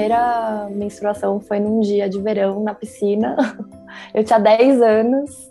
primeira 0.00 0.68
menstruação 0.70 1.40
foi 1.40 1.60
num 1.60 1.80
dia 1.80 2.08
de 2.08 2.20
verão 2.20 2.62
na 2.62 2.74
piscina. 2.74 3.36
Eu 4.14 4.24
tinha 4.24 4.38
10 4.38 4.80
anos 4.80 5.50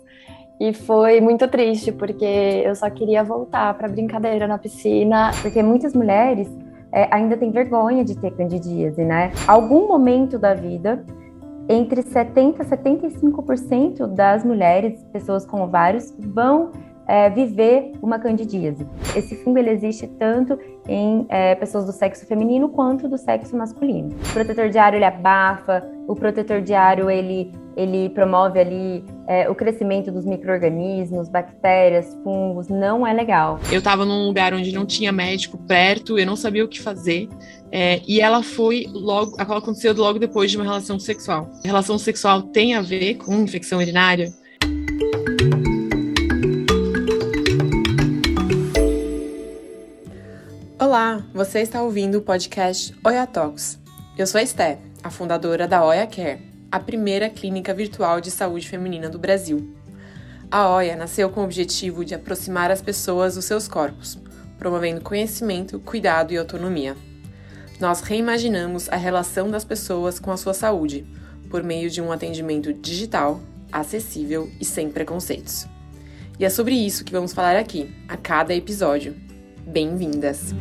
e 0.58 0.72
foi 0.72 1.20
muito 1.20 1.46
triste 1.46 1.92
porque 1.92 2.62
eu 2.66 2.74
só 2.74 2.90
queria 2.90 3.24
voltar 3.24 3.72
para 3.74 3.88
brincadeira 3.88 4.46
na 4.46 4.58
piscina, 4.58 5.30
porque 5.40 5.62
muitas 5.62 5.94
mulheres 5.94 6.48
é, 6.92 7.08
ainda 7.10 7.36
têm 7.36 7.50
vergonha 7.50 8.04
de 8.04 8.14
ter 8.18 8.30
candidíase, 8.32 9.02
né? 9.02 9.32
Algum 9.46 9.88
momento 9.88 10.38
da 10.38 10.52
vida 10.52 11.02
entre 11.66 12.02
70 12.02 12.62
e 12.62 12.66
75% 12.66 14.06
das 14.06 14.44
mulheres, 14.44 15.02
pessoas 15.12 15.46
com 15.46 15.62
ovários, 15.62 16.12
vão 16.18 16.72
é, 17.10 17.28
viver 17.28 17.90
uma 18.00 18.20
candidíase. 18.20 18.86
Esse 19.16 19.34
fungo 19.42 19.58
ele 19.58 19.70
existe 19.70 20.06
tanto 20.06 20.56
em 20.88 21.26
é, 21.28 21.56
pessoas 21.56 21.84
do 21.84 21.92
sexo 21.92 22.24
feminino 22.24 22.68
quanto 22.68 23.08
do 23.08 23.18
sexo 23.18 23.56
masculino. 23.56 24.10
O 24.30 24.32
protetor 24.32 24.68
diário 24.68 24.96
ele 24.96 25.04
abafa, 25.04 25.84
o 26.06 26.14
protetor 26.14 26.60
diário 26.60 27.10
ele, 27.10 27.50
ele 27.76 28.10
promove 28.10 28.60
ali 28.60 29.04
é, 29.26 29.50
o 29.50 29.56
crescimento 29.56 30.12
dos 30.12 30.24
micro-organismos, 30.24 31.28
bactérias, 31.28 32.16
fungos, 32.22 32.68
não 32.68 33.04
é 33.04 33.12
legal. 33.12 33.58
Eu 33.72 33.80
estava 33.80 34.04
num 34.04 34.26
lugar 34.26 34.54
onde 34.54 34.72
não 34.72 34.86
tinha 34.86 35.10
médico 35.10 35.58
perto, 35.58 36.16
eu 36.16 36.24
não 36.24 36.36
sabia 36.36 36.64
o 36.64 36.68
que 36.68 36.80
fazer. 36.80 37.28
É, 37.72 38.00
e 38.06 38.20
ela 38.20 38.40
foi 38.40 38.86
logo, 38.88 39.34
ela 39.36 39.58
aconteceu 39.58 39.92
logo 39.94 40.20
depois 40.20 40.48
de 40.48 40.56
uma 40.56 40.64
relação 40.64 40.96
sexual. 41.00 41.50
Relação 41.64 41.98
sexual 41.98 42.42
tem 42.42 42.74
a 42.74 42.80
ver 42.80 43.16
com 43.16 43.34
infecção 43.34 43.80
urinária? 43.80 44.32
Olá, 50.80 51.22
você 51.34 51.60
está 51.60 51.82
ouvindo 51.82 52.16
o 52.16 52.22
podcast 52.22 52.96
Oia 53.04 53.26
Talks. 53.26 53.78
Eu 54.16 54.26
sou 54.26 54.38
a 54.38 54.42
Esté, 54.42 54.78
a 55.02 55.10
fundadora 55.10 55.68
da 55.68 55.84
Oia 55.84 56.06
Care, 56.06 56.40
a 56.72 56.80
primeira 56.80 57.28
clínica 57.28 57.74
virtual 57.74 58.18
de 58.18 58.30
saúde 58.30 58.66
feminina 58.66 59.06
do 59.06 59.18
Brasil. 59.18 59.76
A 60.50 60.70
Oia 60.70 60.96
nasceu 60.96 61.28
com 61.28 61.42
o 61.42 61.44
objetivo 61.44 62.02
de 62.02 62.14
aproximar 62.14 62.70
as 62.70 62.80
pessoas 62.80 63.34
dos 63.34 63.44
seus 63.44 63.68
corpos, 63.68 64.18
promovendo 64.58 65.02
conhecimento, 65.02 65.78
cuidado 65.80 66.32
e 66.32 66.38
autonomia. 66.38 66.96
Nós 67.78 68.00
reimaginamos 68.00 68.88
a 68.88 68.96
relação 68.96 69.50
das 69.50 69.64
pessoas 69.64 70.18
com 70.18 70.32
a 70.32 70.38
sua 70.38 70.54
saúde 70.54 71.04
por 71.50 71.62
meio 71.62 71.90
de 71.90 72.00
um 72.00 72.10
atendimento 72.10 72.72
digital, 72.72 73.38
acessível 73.70 74.50
e 74.58 74.64
sem 74.64 74.88
preconceitos. 74.88 75.66
E 76.38 76.44
é 76.46 76.48
sobre 76.48 76.74
isso 76.74 77.04
que 77.04 77.12
vamos 77.12 77.34
falar 77.34 77.56
aqui, 77.56 77.94
a 78.08 78.16
cada 78.16 78.54
episódio 78.54 79.28
Bem-vindas! 79.72 80.52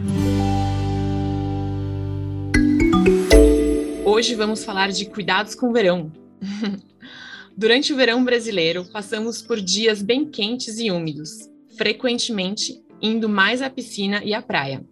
Hoje 4.06 4.36
vamos 4.36 4.64
falar 4.64 4.92
de 4.92 5.06
cuidados 5.06 5.56
com 5.56 5.70
o 5.70 5.74
verão. 5.74 6.12
Durante 7.58 7.92
o 7.92 7.96
verão 7.96 8.24
brasileiro, 8.24 8.86
passamos 8.86 9.42
por 9.42 9.60
dias 9.60 10.04
bem 10.04 10.30
quentes 10.30 10.78
e 10.78 10.92
úmidos, 10.92 11.50
frequentemente 11.76 12.84
indo 13.02 13.28
mais 13.28 13.64
à 13.64 13.70
piscina 13.70 14.24
e 14.24 14.32
à 14.32 14.44
praia. 14.44 14.86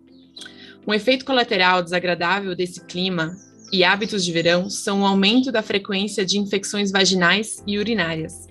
Um 0.88 0.96
efeito 0.96 1.24
colateral 1.24 1.84
desagradável 1.84 2.56
desse 2.56 2.84
clima 2.86 3.38
e 3.72 3.84
hábitos 3.84 4.26
de 4.26 4.32
verão 4.32 4.68
são 4.68 5.02
o 5.02 5.06
aumento 5.06 5.52
da 5.52 5.62
frequência 5.62 6.26
de 6.26 6.40
infecções 6.40 6.90
vaginais 6.92 7.62
e 7.68 7.78
urinárias. 7.78 8.48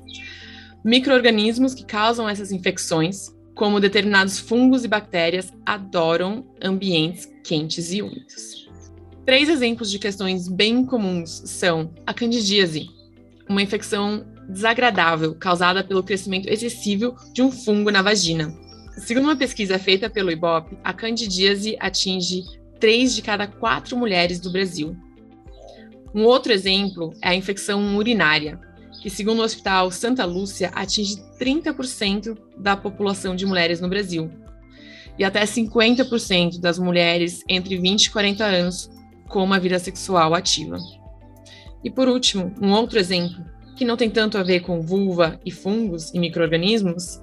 Microorganismos 0.85 1.75
que 1.75 1.85
causam 1.85 2.29
essas 2.29 2.53
infecções 2.53 3.35
como 3.57 3.81
determinados 3.81 4.39
fungos 4.39 4.85
e 4.85 4.89
bactérias 4.89 5.51
adoram 5.65 6.47
ambientes 6.63 7.27
quentes 7.43 7.91
e 7.91 8.03
úmidos. 8.03 8.69
Três 9.25 9.49
exemplos 9.49 9.91
de 9.91 9.99
questões 9.99 10.47
bem 10.47 10.85
comuns 10.85 11.43
são 11.47 11.91
a 12.07 12.13
candidíase, 12.13 12.89
uma 13.49 13.63
infecção 13.63 14.27
desagradável 14.49 15.35
causada 15.35 15.83
pelo 15.83 16.03
crescimento 16.03 16.49
excessivo 16.49 17.17
de 17.33 17.43
um 17.43 17.51
fungo 17.51 17.91
na 17.91 18.03
vagina. 18.03 18.55
Segundo 18.99 19.25
uma 19.25 19.37
pesquisa 19.37 19.79
feita 19.79 20.09
pelo 20.09 20.31
IBOP, 20.31 20.77
a 20.85 20.93
candidíase 20.93 21.77
atinge 21.81 22.45
três 22.79 23.15
de 23.15 23.23
cada 23.23 23.47
quatro 23.47 23.97
mulheres 23.97 24.39
do 24.39 24.53
Brasil. 24.53 24.95
Um 26.15 26.25
outro 26.25 26.53
exemplo 26.53 27.13
é 27.23 27.31
a 27.31 27.35
infecção 27.35 27.97
urinária, 27.97 28.61
que, 29.07 29.11
segundo 29.11 29.39
o 29.39 29.45
Hospital 29.45 29.89
Santa 29.93 30.25
Lúcia, 30.25 30.73
atinge 30.75 31.23
30% 31.39 32.37
da 32.59 32.77
população 32.77 33.37
de 33.37 33.47
mulheres 33.47 33.81
no 33.81 33.89
Brasil. 33.89 34.29
E 35.17 35.23
até 35.23 35.45
50% 35.45 36.59
das 36.59 36.77
mulheres 36.77 37.45
entre 37.49 37.77
20 37.79 38.07
e 38.07 38.11
40 38.11 38.45
anos 38.45 38.91
com 39.29 39.45
uma 39.45 39.61
vida 39.61 39.79
sexual 39.79 40.35
ativa. 40.35 40.79
E 41.85 41.89
por 41.89 42.09
último, 42.09 42.53
um 42.61 42.73
outro 42.73 42.99
exemplo, 42.99 43.45
que 43.77 43.85
não 43.85 43.97
tem 43.97 44.11
tanto 44.11 44.39
a 44.39 44.43
ver 44.43 44.63
com 44.63 44.83
vulva 44.83 45.39
e 45.47 45.53
fungos 45.53 46.13
e 46.13 46.19
micro-organismos, 46.19 47.21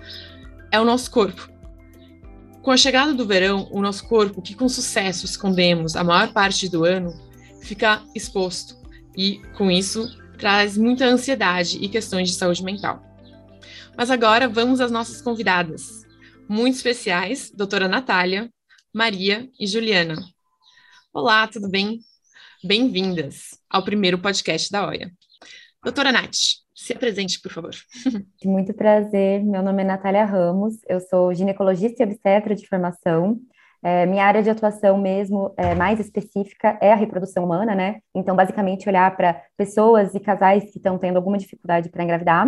é 0.72 0.80
o 0.80 0.86
nosso 0.86 1.12
corpo. 1.12 1.50
Com 2.62 2.72
a 2.72 2.78
chegada 2.78 3.14
do 3.14 3.28
verão, 3.28 3.68
o 3.72 3.82
nosso 3.82 4.08
corpo, 4.08 4.42
que 4.42 4.56
com 4.56 4.70
sucesso 4.70 5.26
escondemos 5.26 5.98
a 5.98 6.04
maior 6.06 6.32
parte 6.32 6.70
do 6.70 6.86
ano, 6.86 7.14
fica 7.60 8.02
exposto 8.16 8.78
e, 9.18 9.42
com 9.58 9.70
isso, 9.70 10.23
traz 10.44 10.78
muita 10.78 11.06
ansiedade 11.06 11.78
e 11.82 11.88
questões 11.88 12.28
de 12.28 12.36
saúde 12.36 12.66
mental. 12.66 13.02
Mas 13.96 14.12
agora 14.12 14.46
vamos 14.46 14.82
às 14.82 14.92
nossas 14.92 15.22
convidadas, 15.22 16.06
muito 16.50 16.76
especiais, 16.76 17.50
doutora 17.50 17.88
Natália, 17.88 18.50
Maria 18.94 19.50
e 19.58 19.66
Juliana. 19.66 20.18
Olá, 21.14 21.48
tudo 21.48 21.70
bem? 21.70 22.02
Bem-vindas 22.62 23.58
ao 23.70 23.86
primeiro 23.86 24.20
podcast 24.20 24.70
da 24.70 24.86
OIA. 24.86 25.14
Doutora 25.82 26.12
Nath, 26.12 26.36
se 26.76 26.92
apresente, 26.92 27.40
por 27.40 27.54
favor. 27.54 27.76
Muito 28.44 28.74
prazer, 28.74 29.42
meu 29.46 29.64
nome 29.64 29.84
é 29.84 29.86
Natália 29.86 30.26
Ramos, 30.26 30.76
eu 30.90 31.00
sou 31.00 31.34
ginecologista 31.34 32.04
e 32.04 32.06
obstetra 32.06 32.54
de 32.54 32.68
formação, 32.68 33.40
é, 33.84 34.06
minha 34.06 34.26
área 34.26 34.42
de 34.42 34.50
atuação 34.50 34.98
mesmo, 34.98 35.54
é, 35.58 35.76
mais 35.76 36.00
específica, 36.00 36.78
é 36.82 36.94
a 36.94 36.96
reprodução 36.96 37.44
humana, 37.44 37.76
né? 37.76 38.00
Então, 38.16 38.36
basicamente, 38.36 38.88
olhar 38.88 39.16
para 39.18 39.42
pessoas 39.58 40.16
e 40.16 40.20
casais 40.20 40.64
que 40.72 40.78
estão 40.78 40.98
tendo 40.98 41.18
alguma 41.18 41.38
dificuldade 41.38 41.90
para 41.90 42.04
engravidar. 42.04 42.48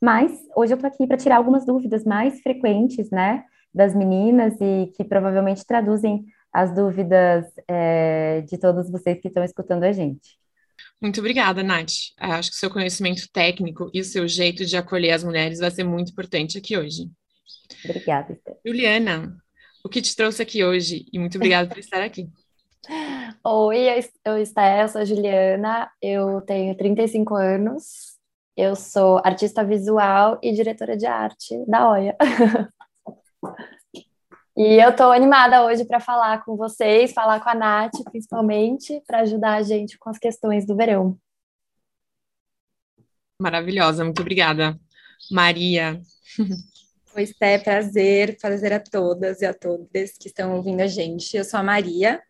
Mas 0.00 0.32
hoje 0.54 0.74
eu 0.74 0.76
estou 0.76 0.88
aqui 0.88 1.06
para 1.06 1.16
tirar 1.16 1.36
algumas 1.36 1.64
dúvidas 1.64 2.04
mais 2.04 2.40
frequentes, 2.42 3.10
né, 3.10 3.44
das 3.72 3.94
meninas 3.94 4.54
e 4.60 4.92
que 4.94 5.02
provavelmente 5.02 5.64
traduzem 5.66 6.26
as 6.52 6.74
dúvidas 6.74 7.46
é, 7.68 8.42
de 8.42 8.58
todos 8.58 8.90
vocês 8.90 9.18
que 9.20 9.28
estão 9.28 9.44
escutando 9.44 9.84
a 9.84 9.92
gente. 9.92 10.38
Muito 11.00 11.20
obrigada, 11.20 11.62
Nath. 11.62 11.92
Acho 12.18 12.50
que 12.50 12.56
o 12.56 12.60
seu 12.60 12.70
conhecimento 12.70 13.28
técnico 13.32 13.90
e 13.92 14.00
o 14.00 14.04
seu 14.04 14.26
jeito 14.26 14.64
de 14.64 14.76
acolher 14.76 15.12
as 15.12 15.24
mulheres 15.24 15.58
vai 15.58 15.70
ser 15.70 15.84
muito 15.84 16.12
importante 16.12 16.58
aqui 16.58 16.76
hoje. 16.76 17.10
Obrigada, 17.84 18.32
Esther. 18.32 18.56
Juliana, 18.64 19.36
o 19.86 19.88
que 19.88 20.02
te 20.02 20.16
trouxe 20.16 20.42
aqui 20.42 20.64
hoje 20.64 21.06
e 21.12 21.18
muito 21.18 21.36
obrigada 21.36 21.68
por 21.68 21.78
estar 21.78 22.02
aqui. 22.02 22.28
Oi, 23.44 24.04
eu 24.24 24.36
Esté, 24.38 24.82
eu 24.82 24.88
sou 24.88 25.00
a 25.00 25.04
Juliana, 25.04 25.88
eu 26.02 26.40
tenho 26.40 26.76
35 26.76 27.36
anos, 27.36 28.18
eu 28.56 28.74
sou 28.74 29.18
artista 29.24 29.64
visual 29.64 30.40
e 30.42 30.52
diretora 30.52 30.96
de 30.96 31.06
arte 31.06 31.64
da 31.68 31.88
OIA. 31.88 32.16
e 34.56 34.82
eu 34.82 34.90
estou 34.90 35.12
animada 35.12 35.64
hoje 35.64 35.84
para 35.84 36.00
falar 36.00 36.44
com 36.44 36.56
vocês, 36.56 37.12
falar 37.12 37.38
com 37.40 37.50
a 37.50 37.54
Nath, 37.54 38.02
principalmente, 38.10 39.00
para 39.06 39.20
ajudar 39.20 39.54
a 39.54 39.62
gente 39.62 39.96
com 39.98 40.10
as 40.10 40.18
questões 40.18 40.66
do 40.66 40.74
verão. 40.74 41.16
Maravilhosa, 43.40 44.02
muito 44.02 44.20
obrigada. 44.20 44.76
Maria. 45.30 46.00
Oi, 47.16 47.24
Sté, 47.24 47.56
prazer, 47.56 48.36
prazer 48.36 48.74
a 48.74 48.78
todas 48.78 49.40
e 49.40 49.46
a 49.46 49.54
todos 49.54 49.88
que 50.20 50.28
estão 50.28 50.54
ouvindo 50.54 50.82
a 50.82 50.86
gente. 50.86 51.34
Eu 51.34 51.46
sou 51.46 51.58
a 51.58 51.62
Maria, 51.62 52.20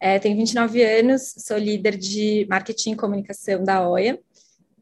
é, 0.00 0.18
tenho 0.18 0.34
29 0.34 0.82
anos, 0.82 1.34
sou 1.36 1.58
líder 1.58 1.94
de 1.98 2.46
marketing 2.48 2.92
e 2.92 2.96
comunicação 2.96 3.62
da 3.62 3.86
OIA. 3.86 4.18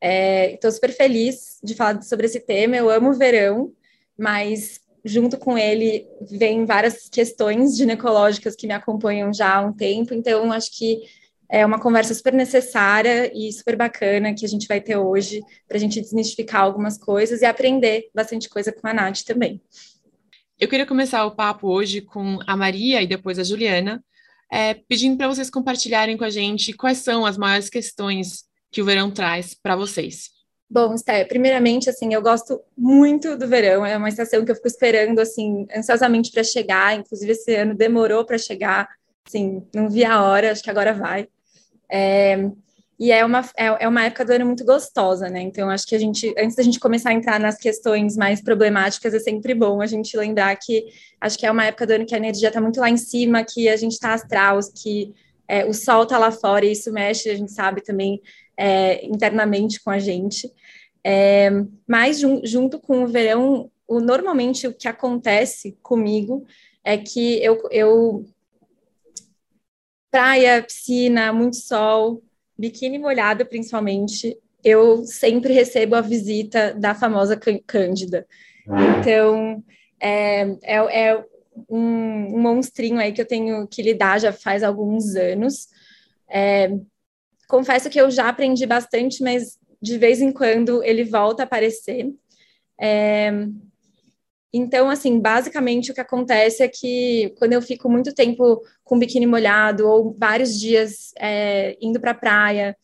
Estou 0.00 0.70
é, 0.70 0.72
super 0.72 0.92
feliz 0.92 1.58
de 1.60 1.74
falar 1.74 2.00
sobre 2.02 2.26
esse 2.26 2.38
tema. 2.38 2.76
Eu 2.76 2.88
amo 2.88 3.10
o 3.10 3.14
verão, 3.14 3.72
mas 4.16 4.78
junto 5.04 5.36
com 5.36 5.58
ele 5.58 6.06
vem 6.30 6.64
várias 6.64 7.08
questões 7.08 7.76
ginecológicas 7.76 8.54
que 8.54 8.68
me 8.68 8.74
acompanham 8.74 9.34
já 9.34 9.56
há 9.56 9.60
um 9.60 9.72
tempo. 9.72 10.14
Então, 10.14 10.52
acho 10.52 10.70
que 10.78 11.00
é 11.50 11.64
uma 11.64 11.80
conversa 11.80 12.12
super 12.12 12.32
necessária 12.32 13.32
e 13.34 13.50
super 13.52 13.74
bacana 13.74 14.34
que 14.34 14.44
a 14.44 14.48
gente 14.48 14.68
vai 14.68 14.80
ter 14.80 14.96
hoje 14.96 15.40
para 15.66 15.78
a 15.78 15.80
gente 15.80 16.00
desmistificar 16.00 16.60
algumas 16.60 16.98
coisas 16.98 17.40
e 17.40 17.46
aprender 17.46 18.10
bastante 18.14 18.48
coisa 18.48 18.70
com 18.70 18.86
a 18.86 18.92
Nath 18.92 19.22
também. 19.22 19.60
Eu 20.60 20.68
queria 20.68 20.84
começar 20.84 21.24
o 21.24 21.34
papo 21.34 21.68
hoje 21.68 22.00
com 22.00 22.38
a 22.46 22.56
Maria 22.56 23.00
e 23.00 23.06
depois 23.06 23.38
a 23.38 23.44
Juliana, 23.44 24.04
é, 24.52 24.74
pedindo 24.74 25.16
para 25.16 25.28
vocês 25.28 25.48
compartilharem 25.48 26.16
com 26.16 26.24
a 26.24 26.30
gente 26.30 26.72
quais 26.72 26.98
são 26.98 27.24
as 27.24 27.38
maiores 27.38 27.70
questões 27.70 28.44
que 28.70 28.82
o 28.82 28.84
verão 28.84 29.10
traz 29.10 29.54
para 29.54 29.76
vocês. 29.76 30.30
Bom, 30.70 30.94
Sté, 30.98 31.24
primeiramente, 31.24 31.88
assim, 31.88 32.12
eu 32.12 32.20
gosto 32.20 32.60
muito 32.76 33.38
do 33.38 33.48
verão, 33.48 33.86
é 33.86 33.96
uma 33.96 34.10
estação 34.10 34.44
que 34.44 34.50
eu 34.50 34.54
fico 34.54 34.68
esperando, 34.68 35.18
assim, 35.18 35.66
ansiosamente 35.74 36.30
para 36.30 36.44
chegar, 36.44 36.94
inclusive 36.94 37.32
esse 37.32 37.54
ano 37.54 37.74
demorou 37.74 38.22
para 38.26 38.36
chegar, 38.36 38.86
assim, 39.26 39.66
não 39.74 39.88
vi 39.88 40.04
a 40.04 40.22
hora, 40.22 40.52
acho 40.52 40.62
que 40.62 40.68
agora 40.68 40.92
vai. 40.92 41.26
É, 41.90 42.50
e 42.98 43.12
é 43.12 43.24
uma, 43.24 43.40
é, 43.56 43.66
é, 43.84 43.88
uma 43.88 44.04
época 44.04 44.24
do 44.24 44.32
ano 44.32 44.46
muito 44.46 44.64
gostosa, 44.64 45.28
né? 45.28 45.40
Então, 45.40 45.70
acho 45.70 45.86
que 45.86 45.94
a 45.94 45.98
gente, 45.98 46.34
antes 46.36 46.56
da 46.56 46.64
gente 46.64 46.80
começar 46.80 47.10
a 47.10 47.14
entrar 47.14 47.38
nas 47.38 47.56
questões 47.56 48.16
mais 48.16 48.42
problemáticas, 48.42 49.14
é 49.14 49.20
sempre 49.20 49.54
bom 49.54 49.80
a 49.80 49.86
gente 49.86 50.16
lembrar 50.16 50.56
que 50.56 50.86
acho 51.20 51.38
que 51.38 51.46
é 51.46 51.50
uma 51.50 51.64
época 51.64 51.86
do 51.86 51.92
ano 51.92 52.06
que 52.06 52.14
a 52.14 52.18
energia 52.18 52.48
está 52.48 52.60
muito 52.60 52.80
lá 52.80 52.90
em 52.90 52.96
cima, 52.96 53.44
que 53.44 53.68
a 53.68 53.76
gente 53.76 53.92
está 53.92 54.14
astral, 54.14 54.58
que 54.74 55.14
é, 55.46 55.64
o 55.64 55.72
sol 55.72 56.02
está 56.02 56.18
lá 56.18 56.32
fora 56.32 56.66
e 56.66 56.72
isso 56.72 56.92
mexe, 56.92 57.30
a 57.30 57.36
gente 57.36 57.52
sabe 57.52 57.82
também 57.82 58.20
é, 58.56 59.06
internamente 59.06 59.80
com 59.80 59.90
a 59.90 60.00
gente. 60.00 60.52
É, 61.04 61.50
mas 61.86 62.18
jun, 62.18 62.40
junto 62.44 62.80
com 62.80 63.04
o 63.04 63.06
verão, 63.06 63.70
o, 63.86 64.00
normalmente 64.00 64.66
o 64.66 64.74
que 64.74 64.88
acontece 64.88 65.78
comigo 65.82 66.44
é 66.82 66.98
que 66.98 67.42
eu, 67.42 67.62
eu 67.70 68.26
praia, 70.10 70.62
piscina, 70.62 71.32
muito 71.32 71.56
sol, 71.56 72.22
biquíni 72.58 72.98
molhado 72.98 73.46
principalmente, 73.46 74.36
eu 74.64 75.04
sempre 75.04 75.52
recebo 75.52 75.94
a 75.94 76.00
visita 76.00 76.74
da 76.74 76.94
famosa 76.94 77.38
Cândida. 77.66 78.26
Então, 79.00 79.62
é, 80.00 80.42
é, 80.62 81.08
é 81.08 81.24
um, 81.68 82.34
um, 82.34 82.40
monstrinho 82.40 82.98
aí 82.98 83.12
que 83.12 83.20
eu 83.20 83.26
tenho 83.26 83.66
que 83.66 83.82
lidar 83.82 84.20
já 84.20 84.32
faz 84.32 84.62
alguns 84.62 85.14
anos. 85.14 85.68
É, 86.28 86.70
confesso 87.48 87.88
que 87.88 88.00
eu 88.00 88.10
já 88.10 88.28
aprendi 88.28 88.66
bastante, 88.66 89.22
mas 89.22 89.58
de 89.80 89.96
vez 89.96 90.20
em 90.20 90.32
quando 90.32 90.82
ele 90.82 91.04
volta 91.04 91.42
a 91.42 91.46
aparecer. 91.46 92.12
É, 94.52 94.56
então, 94.56 94.88
assim, 94.90 95.20
basicamente 95.20 95.90
o 95.90 95.94
que 95.94 96.00
acontece 96.00 96.62
é 96.62 96.68
que 96.68 97.34
quando 97.38 97.52
eu 97.52 97.62
fico 97.62 97.88
muito 97.88 98.14
tempo 98.14 98.62
com 98.84 98.98
biquíni 98.98 99.26
molhado 99.26 99.86
ou 99.86 100.16
vários 100.18 100.58
dias 100.58 101.12
é, 101.18 101.76
indo 101.80 102.00
para 102.00 102.12
a 102.12 102.14
praia, 102.14 102.76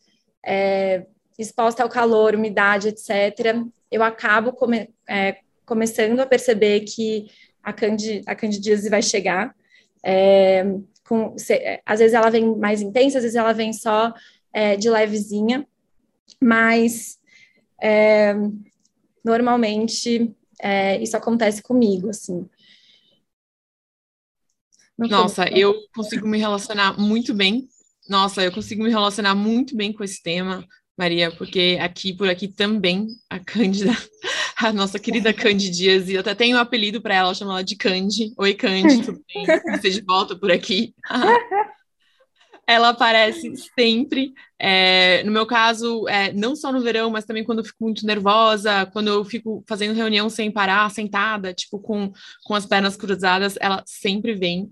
é, 0.45 1.05
exposta 1.37 1.83
ao 1.83 1.89
calor, 1.89 2.35
umidade, 2.35 2.89
etc., 2.89 3.55
eu 3.91 4.03
acabo 4.03 4.53
come, 4.53 4.89
é, 5.07 5.37
começando 5.65 6.19
a 6.19 6.25
perceber 6.25 6.81
que 6.81 7.27
a, 7.63 7.73
candi, 7.73 8.21
a 8.25 8.35
candidíase 8.35 8.89
vai 8.89 9.01
chegar. 9.01 9.55
É, 10.03 10.63
com, 11.07 11.37
se, 11.37 11.81
às 11.85 11.99
vezes 11.99 12.13
ela 12.13 12.29
vem 12.29 12.55
mais 12.57 12.81
intensa, 12.81 13.17
às 13.17 13.23
vezes 13.23 13.35
ela 13.35 13.53
vem 13.53 13.73
só 13.73 14.13
é, 14.53 14.75
de 14.75 14.89
levezinha, 14.89 15.67
mas 16.41 17.19
é, 17.81 18.35
normalmente 19.23 20.35
é, 20.61 21.01
isso 21.01 21.15
acontece 21.15 21.61
comigo, 21.61 22.09
assim. 22.09 22.47
Nossa, 24.97 25.47
eu 25.49 25.75
consigo 25.93 26.27
me 26.27 26.37
relacionar 26.37 26.97
muito 26.97 27.33
bem. 27.33 27.67
Nossa, 28.07 28.43
eu 28.43 28.51
consigo 28.51 28.83
me 28.83 28.89
relacionar 28.89 29.35
muito 29.35 29.75
bem 29.75 29.91
com 29.91 30.03
esse 30.03 30.21
tema, 30.21 30.65
Maria, 30.97 31.31
porque 31.31 31.77
aqui 31.81 32.13
por 32.13 32.29
aqui 32.29 32.47
também 32.47 33.07
a 33.29 33.39
Cândida, 33.39 33.91
a 34.57 34.71
nossa 34.71 34.97
querida 34.97 35.33
Candy 35.33 35.69
Dias, 35.69 36.07
e 36.07 36.13
eu 36.13 36.21
até 36.21 36.33
tenho 36.33 36.55
um 36.55 36.59
apelido 36.59 37.01
para 37.01 37.15
ela, 37.15 37.31
eu 37.31 37.35
chamo 37.35 37.51
ela 37.51 37.63
de 37.63 37.75
Candy. 37.75 38.33
Oi, 38.37 38.53
Candy, 38.53 39.03
tudo 39.03 39.21
bem? 39.33 39.45
Você 39.75 39.89
de 39.89 40.01
volta 40.01 40.35
por 40.37 40.51
aqui? 40.51 40.93
ela 42.67 42.89
aparece 42.89 43.53
sempre. 43.77 44.33
É, 44.59 45.23
no 45.23 45.31
meu 45.31 45.45
caso, 45.45 46.07
é, 46.07 46.33
não 46.33 46.55
só 46.55 46.71
no 46.71 46.81
verão, 46.81 47.09
mas 47.09 47.25
também 47.25 47.43
quando 47.43 47.59
eu 47.59 47.65
fico 47.65 47.83
muito 47.83 48.05
nervosa, 48.05 48.85
quando 48.87 49.07
eu 49.09 49.23
fico 49.23 49.63
fazendo 49.67 49.95
reunião 49.95 50.29
sem 50.29 50.51
parar, 50.51 50.89
sentada, 50.91 51.53
tipo, 51.53 51.79
com, 51.79 52.11
com 52.43 52.55
as 52.55 52.65
pernas 52.65 52.95
cruzadas, 52.95 53.55
ela 53.59 53.83
sempre 53.85 54.33
vem. 54.33 54.69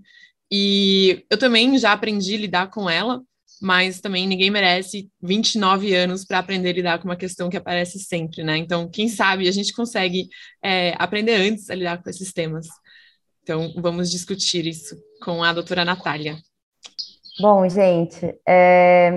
E 0.50 1.24
eu 1.30 1.38
também 1.38 1.78
já 1.78 1.92
aprendi 1.92 2.34
a 2.34 2.38
lidar 2.38 2.70
com 2.70 2.88
ela, 2.90 3.22
mas 3.62 4.00
também 4.00 4.26
ninguém 4.26 4.50
merece 4.50 5.08
29 5.22 5.94
anos 5.94 6.24
para 6.24 6.38
aprender 6.38 6.70
a 6.70 6.72
lidar 6.72 6.98
com 6.98 7.08
uma 7.08 7.16
questão 7.16 7.48
que 7.48 7.56
aparece 7.56 7.98
sempre, 7.98 8.42
né? 8.42 8.56
Então, 8.56 8.88
quem 8.90 9.08
sabe 9.08 9.48
a 9.48 9.52
gente 9.52 9.72
consegue 9.72 10.28
é, 10.62 10.94
aprender 10.98 11.34
antes 11.34 11.70
a 11.70 11.74
lidar 11.74 12.02
com 12.02 12.10
esses 12.10 12.32
temas. 12.32 12.66
Então, 13.42 13.72
vamos 13.76 14.10
discutir 14.10 14.66
isso 14.66 14.96
com 15.22 15.42
a 15.42 15.52
doutora 15.52 15.84
Natália. 15.84 16.36
Bom, 17.40 17.68
gente, 17.68 18.38
é... 18.46 19.10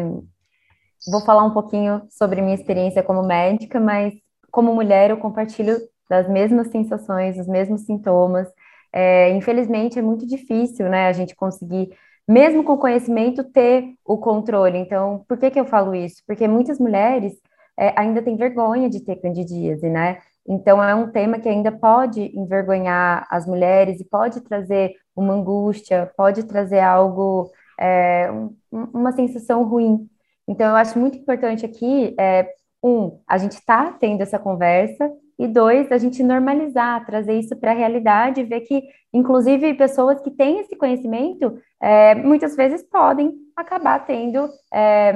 vou 1.09 1.21
falar 1.21 1.43
um 1.43 1.53
pouquinho 1.53 2.01
sobre 2.09 2.41
minha 2.41 2.55
experiência 2.55 3.03
como 3.03 3.23
médica, 3.23 3.79
mas 3.79 4.13
como 4.51 4.73
mulher 4.73 5.09
eu 5.09 5.17
compartilho 5.17 5.77
das 6.09 6.27
mesmas 6.29 6.67
sensações, 6.69 7.37
os 7.37 7.47
mesmos 7.47 7.81
sintomas. 7.81 8.47
É, 8.93 9.29
infelizmente 9.31 9.99
é 9.99 10.01
muito 10.01 10.25
difícil, 10.25 10.89
né, 10.89 11.07
a 11.07 11.13
gente 11.13 11.35
conseguir, 11.35 11.89
mesmo 12.27 12.63
com 12.63 12.77
conhecimento, 12.77 13.43
ter 13.43 13.93
o 14.05 14.17
controle. 14.17 14.77
Então, 14.77 15.23
por 15.27 15.37
que 15.37 15.51
que 15.51 15.59
eu 15.59 15.65
falo 15.65 15.93
isso? 15.93 16.23
Porque 16.25 16.47
muitas 16.47 16.79
mulheres 16.79 17.33
é, 17.77 17.93
ainda 17.99 18.21
têm 18.21 18.35
vergonha 18.37 18.89
de 18.89 19.01
ter 19.03 19.17
candidíase, 19.17 19.89
né? 19.89 20.19
Então, 20.47 20.81
é 20.81 20.95
um 20.95 21.11
tema 21.11 21.39
que 21.39 21.49
ainda 21.49 21.71
pode 21.71 22.21
envergonhar 22.37 23.27
as 23.29 23.45
mulheres 23.45 23.99
e 23.99 24.05
pode 24.05 24.41
trazer 24.41 24.93
uma 25.15 25.33
angústia, 25.33 26.11
pode 26.17 26.43
trazer 26.43 26.79
algo 26.79 27.51
é, 27.79 28.31
um, 28.31 28.56
uma 28.71 29.12
sensação 29.12 29.63
ruim. 29.63 30.07
Então, 30.47 30.69
eu 30.69 30.75
acho 30.75 30.97
muito 30.97 31.18
importante 31.18 31.65
aqui, 31.65 32.15
é, 32.19 32.50
um, 32.83 33.19
a 33.27 33.38
gente 33.38 33.53
está 33.53 33.91
tendo 33.94 34.21
essa 34.21 34.39
conversa, 34.39 35.12
e 35.39 35.47
dois, 35.47 35.91
a 35.91 35.97
gente 35.97 36.24
normalizar, 36.24 37.06
trazer 37.06 37.33
isso 37.33 37.56
para 37.56 37.71
a 37.71 37.75
realidade, 37.75 38.44
ver 38.44 38.62
que, 38.62 38.81
inclusive, 39.13 39.75
pessoas 39.75 40.19
que 40.21 40.31
têm 40.31 40.59
esse 40.59 40.75
conhecimento, 40.75 41.59
é, 41.79 42.15
muitas 42.15 42.56
vezes 42.56 42.81
podem 42.81 43.33
acabar 43.56 44.03
tendo 44.06 44.50
é, 44.73 45.13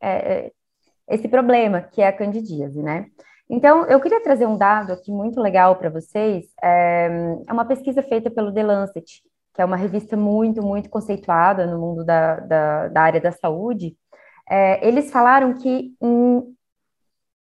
é, 0.00 0.52
esse 1.08 1.28
problema, 1.28 1.82
que 1.82 2.00
é 2.00 2.08
a 2.08 2.12
candidíase, 2.12 2.82
né? 2.82 3.06
Então, 3.50 3.84
eu 3.86 4.00
queria 4.00 4.22
trazer 4.22 4.46
um 4.46 4.56
dado 4.56 4.92
aqui 4.92 5.10
muito 5.10 5.40
legal 5.40 5.76
para 5.76 5.90
vocês, 5.90 6.46
é, 6.62 7.10
é 7.46 7.52
uma 7.52 7.64
pesquisa 7.64 8.02
feita 8.02 8.30
pelo 8.30 8.54
The 8.54 8.62
Lancet, 8.62 9.22
que 9.54 9.62
é 9.62 9.64
uma 9.64 9.76
revista 9.76 10.16
muito, 10.16 10.62
muito 10.62 10.88
conceituada 10.88 11.66
no 11.66 11.78
mundo 11.78 12.04
da, 12.04 12.40
da, 12.40 12.88
da 12.88 13.02
área 13.02 13.20
da 13.20 13.32
saúde, 13.32 13.96
é, 14.48 14.86
eles 14.86 15.10
falaram 15.10 15.54
que 15.54 15.94
em 16.00 16.56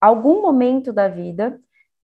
algum 0.00 0.42
momento 0.42 0.92
da 0.92 1.08
vida, 1.08 1.58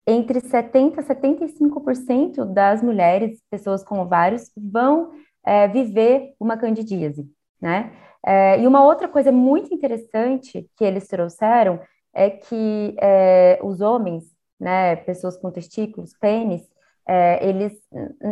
entre 0.07 0.41
70% 0.41 0.99
e 0.99 1.03
75% 1.03 2.45
das 2.45 2.83
mulheres, 2.83 3.41
pessoas 3.51 3.85
com 3.85 4.01
ovários, 4.01 4.51
vão 4.57 5.13
é, 5.45 5.69
viver 5.69 6.35
uma 6.39 6.57
candidíase, 6.57 7.29
né? 7.61 7.93
É, 8.25 8.61
e 8.61 8.67
uma 8.67 8.85
outra 8.85 9.09
coisa 9.09 9.33
muito 9.33 9.75
interessante 9.75 10.69
que 10.77 10.85
eles 10.85 11.09
trouxeram 11.09 11.81
é 12.15 12.31
que 12.31 12.95
é, 13.01 13.59
os 13.63 13.81
homens, 13.81 14.25
né, 14.61 14.95
pessoas 14.97 15.37
com 15.37 15.51
testículos, 15.51 16.13
pênis, 16.21 16.63
é, 17.07 17.47
eles, 17.47 17.73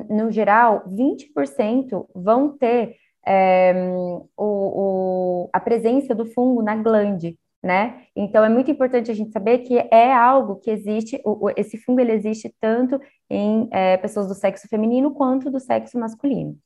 no 0.09 0.31
geral, 0.31 0.85
20% 0.89 2.07
vão 2.15 2.57
ter 2.57 2.97
é, 3.27 3.73
o, 3.93 4.29
o, 4.37 5.51
a 5.53 5.61
presença 5.61 6.15
do 6.15 6.27
fungo 6.27 6.63
na 6.63 6.77
glande, 6.77 7.39
né? 7.63 8.05
Então, 8.17 8.45
é 8.45 8.49
muito 8.49 8.71
importante 8.71 9.11
a 9.11 9.15
gente 9.15 9.33
saber 9.33 9.59
que 9.59 9.79
é 9.79 10.13
algo 10.13 10.57
que 10.57 10.71
existe, 10.71 11.21
o, 11.25 11.51
esse 11.57 11.77
fungo 11.79 12.01
ele 12.01 12.13
existe 12.13 12.55
tanto 12.61 13.01
em 13.29 13.69
é, 13.71 13.97
pessoas 13.99 14.29
do 14.29 14.35
sexo 14.35 14.69
feminino 14.69 15.13
quanto 15.13 15.51
do 15.51 15.61
sexo 15.61 15.99
masculino, 15.99 16.57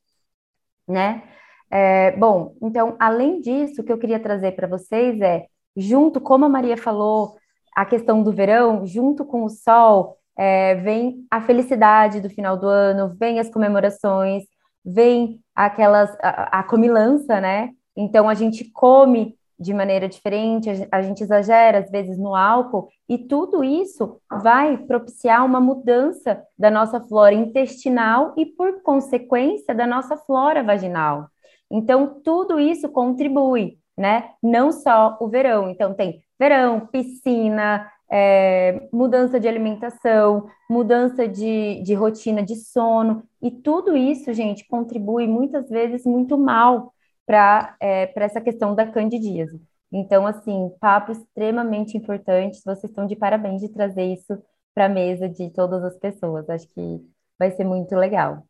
né? 0.86 1.22
É, 1.70 2.12
bom, 2.12 2.54
então, 2.62 2.96
além 3.00 3.40
disso, 3.40 3.80
o 3.80 3.84
que 3.84 3.92
eu 3.92 3.98
queria 3.98 4.20
trazer 4.20 4.52
para 4.52 4.68
vocês 4.68 5.20
é, 5.20 5.46
junto, 5.76 6.20
como 6.20 6.44
a 6.44 6.48
Maria 6.48 6.76
falou, 6.76 7.36
a 7.74 7.84
questão 7.84 8.22
do 8.22 8.32
verão, 8.32 8.86
junto 8.86 9.24
com 9.24 9.44
o 9.44 9.50
sol, 9.50 10.16
é, 10.36 10.74
vem 10.76 11.24
a 11.30 11.40
felicidade 11.40 12.20
do 12.20 12.28
final 12.28 12.56
do 12.56 12.66
ano, 12.66 13.14
vem 13.18 13.38
as 13.38 13.50
comemorações, 13.50 14.44
vem 14.84 15.40
aquelas 15.54 16.10
a, 16.20 16.60
a 16.60 16.62
comilança, 16.62 17.40
né? 17.40 17.70
Então 17.96 18.28
a 18.28 18.34
gente 18.34 18.70
come 18.72 19.36
de 19.58 19.72
maneira 19.72 20.08
diferente, 20.08 20.68
a 20.90 21.00
gente 21.00 21.22
exagera 21.22 21.78
às 21.78 21.90
vezes 21.90 22.18
no 22.18 22.34
álcool, 22.34 22.88
e 23.08 23.18
tudo 23.18 23.62
isso 23.62 24.20
vai 24.42 24.76
propiciar 24.76 25.44
uma 25.44 25.60
mudança 25.60 26.42
da 26.58 26.70
nossa 26.70 27.00
flora 27.00 27.34
intestinal 27.34 28.34
e, 28.36 28.44
por 28.44 28.82
consequência, 28.82 29.74
da 29.74 29.86
nossa 29.86 30.16
flora 30.16 30.62
vaginal. 30.62 31.28
Então, 31.70 32.20
tudo 32.22 32.58
isso 32.58 32.88
contribui, 32.88 33.78
né? 33.96 34.30
Não 34.42 34.72
só 34.72 35.16
o 35.20 35.28
verão. 35.28 35.70
Então, 35.70 35.94
tem 35.94 36.20
verão, 36.38 36.86
piscina, 36.86 37.90
é, 38.10 38.88
mudança 38.92 39.40
de 39.40 39.48
alimentação, 39.48 40.48
mudança 40.68 41.26
de, 41.26 41.82
de 41.82 41.94
rotina 41.94 42.42
de 42.42 42.56
sono, 42.56 43.22
e 43.40 43.50
tudo 43.50 43.96
isso, 43.96 44.32
gente, 44.32 44.66
contribui 44.66 45.26
muitas 45.26 45.68
vezes 45.68 46.04
muito 46.04 46.38
mal 46.38 46.92
para 47.26 47.76
é, 47.80 48.12
essa 48.16 48.40
questão 48.40 48.74
da 48.74 48.86
candidíase. 48.86 49.60
Então, 49.92 50.26
assim, 50.26 50.70
papo 50.80 51.12
extremamente 51.12 51.96
importante, 51.96 52.60
vocês 52.64 52.90
estão 52.90 53.06
de 53.06 53.14
parabéns 53.14 53.60
de 53.60 53.68
trazer 53.68 54.04
isso 54.04 54.36
para 54.74 54.86
a 54.86 54.88
mesa 54.88 55.28
de 55.28 55.50
todas 55.50 55.84
as 55.84 55.96
pessoas, 55.96 56.48
acho 56.50 56.66
que 56.68 57.00
vai 57.38 57.50
ser 57.52 57.64
muito 57.64 57.94
legal. 57.94 58.44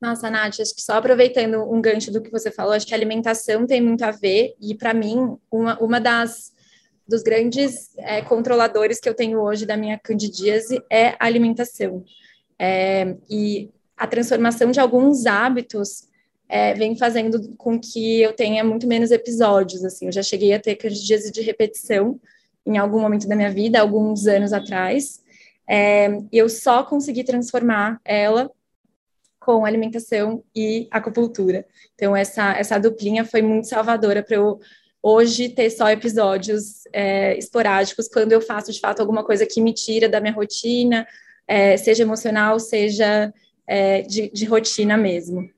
Nossa, 0.00 0.30
Nath, 0.30 0.60
acho 0.60 0.74
que 0.74 0.82
só 0.82 0.98
aproveitando 0.98 1.62
um 1.72 1.80
gancho 1.80 2.12
do 2.12 2.22
que 2.22 2.30
você 2.30 2.52
falou, 2.52 2.72
acho 2.72 2.86
que 2.86 2.94
a 2.94 2.96
alimentação 2.96 3.66
tem 3.66 3.80
muito 3.80 4.02
a 4.02 4.12
ver, 4.12 4.54
e 4.60 4.74
para 4.76 4.94
mim, 4.94 5.36
uma, 5.50 5.76
uma 5.82 6.00
das 6.00 6.52
dos 7.08 7.22
grandes 7.22 7.96
é, 7.98 8.20
controladores 8.20 9.00
que 9.00 9.08
eu 9.08 9.14
tenho 9.14 9.40
hoje 9.40 9.64
da 9.64 9.76
minha 9.76 9.98
candidíase 9.98 10.82
é 10.90 11.08
a 11.18 11.24
alimentação. 11.24 12.04
É, 12.58 13.16
e 13.30 13.70
a 13.96 14.06
transformação 14.06 14.70
de 14.70 14.78
alguns 14.78 15.24
hábitos 15.24 16.06
é, 16.48 16.74
vem 16.74 16.96
fazendo 16.96 17.54
com 17.56 17.80
que 17.80 18.20
eu 18.20 18.32
tenha 18.34 18.62
muito 18.62 18.86
menos 18.86 19.10
episódios. 19.10 19.84
Assim, 19.84 20.06
eu 20.06 20.12
já 20.12 20.22
cheguei 20.22 20.52
a 20.52 20.60
ter 20.60 20.76
candidíase 20.76 21.32
de 21.32 21.40
repetição 21.40 22.20
em 22.66 22.76
algum 22.76 23.00
momento 23.00 23.26
da 23.26 23.34
minha 23.34 23.50
vida, 23.50 23.80
alguns 23.80 24.26
anos 24.26 24.52
atrás. 24.52 25.22
É, 25.66 26.08
eu 26.30 26.48
só 26.48 26.82
consegui 26.82 27.24
transformar 27.24 28.00
ela 28.04 28.50
com 29.40 29.64
alimentação 29.64 30.44
e 30.54 30.86
acupuntura. 30.90 31.64
Então, 31.94 32.14
essa, 32.14 32.52
essa 32.52 32.78
duplinha 32.78 33.24
foi 33.24 33.40
muito 33.40 33.66
salvadora 33.66 34.22
para 34.22 34.36
eu 34.36 34.60
hoje 35.02 35.48
ter 35.48 35.70
só 35.70 35.88
episódios 35.90 36.84
é, 36.92 37.36
esporádicos 37.36 38.08
quando 38.08 38.32
eu 38.32 38.40
faço 38.40 38.72
de 38.72 38.80
fato 38.80 39.00
alguma 39.00 39.24
coisa 39.24 39.46
que 39.46 39.60
me 39.60 39.72
tira 39.72 40.08
da 40.08 40.20
minha 40.20 40.32
rotina, 40.32 41.06
é, 41.46 41.76
seja 41.76 42.02
emocional, 42.02 42.58
seja 42.58 43.32
é, 43.66 44.02
de, 44.02 44.30
de 44.30 44.44
rotina 44.44 44.96
mesmo. 44.96 45.48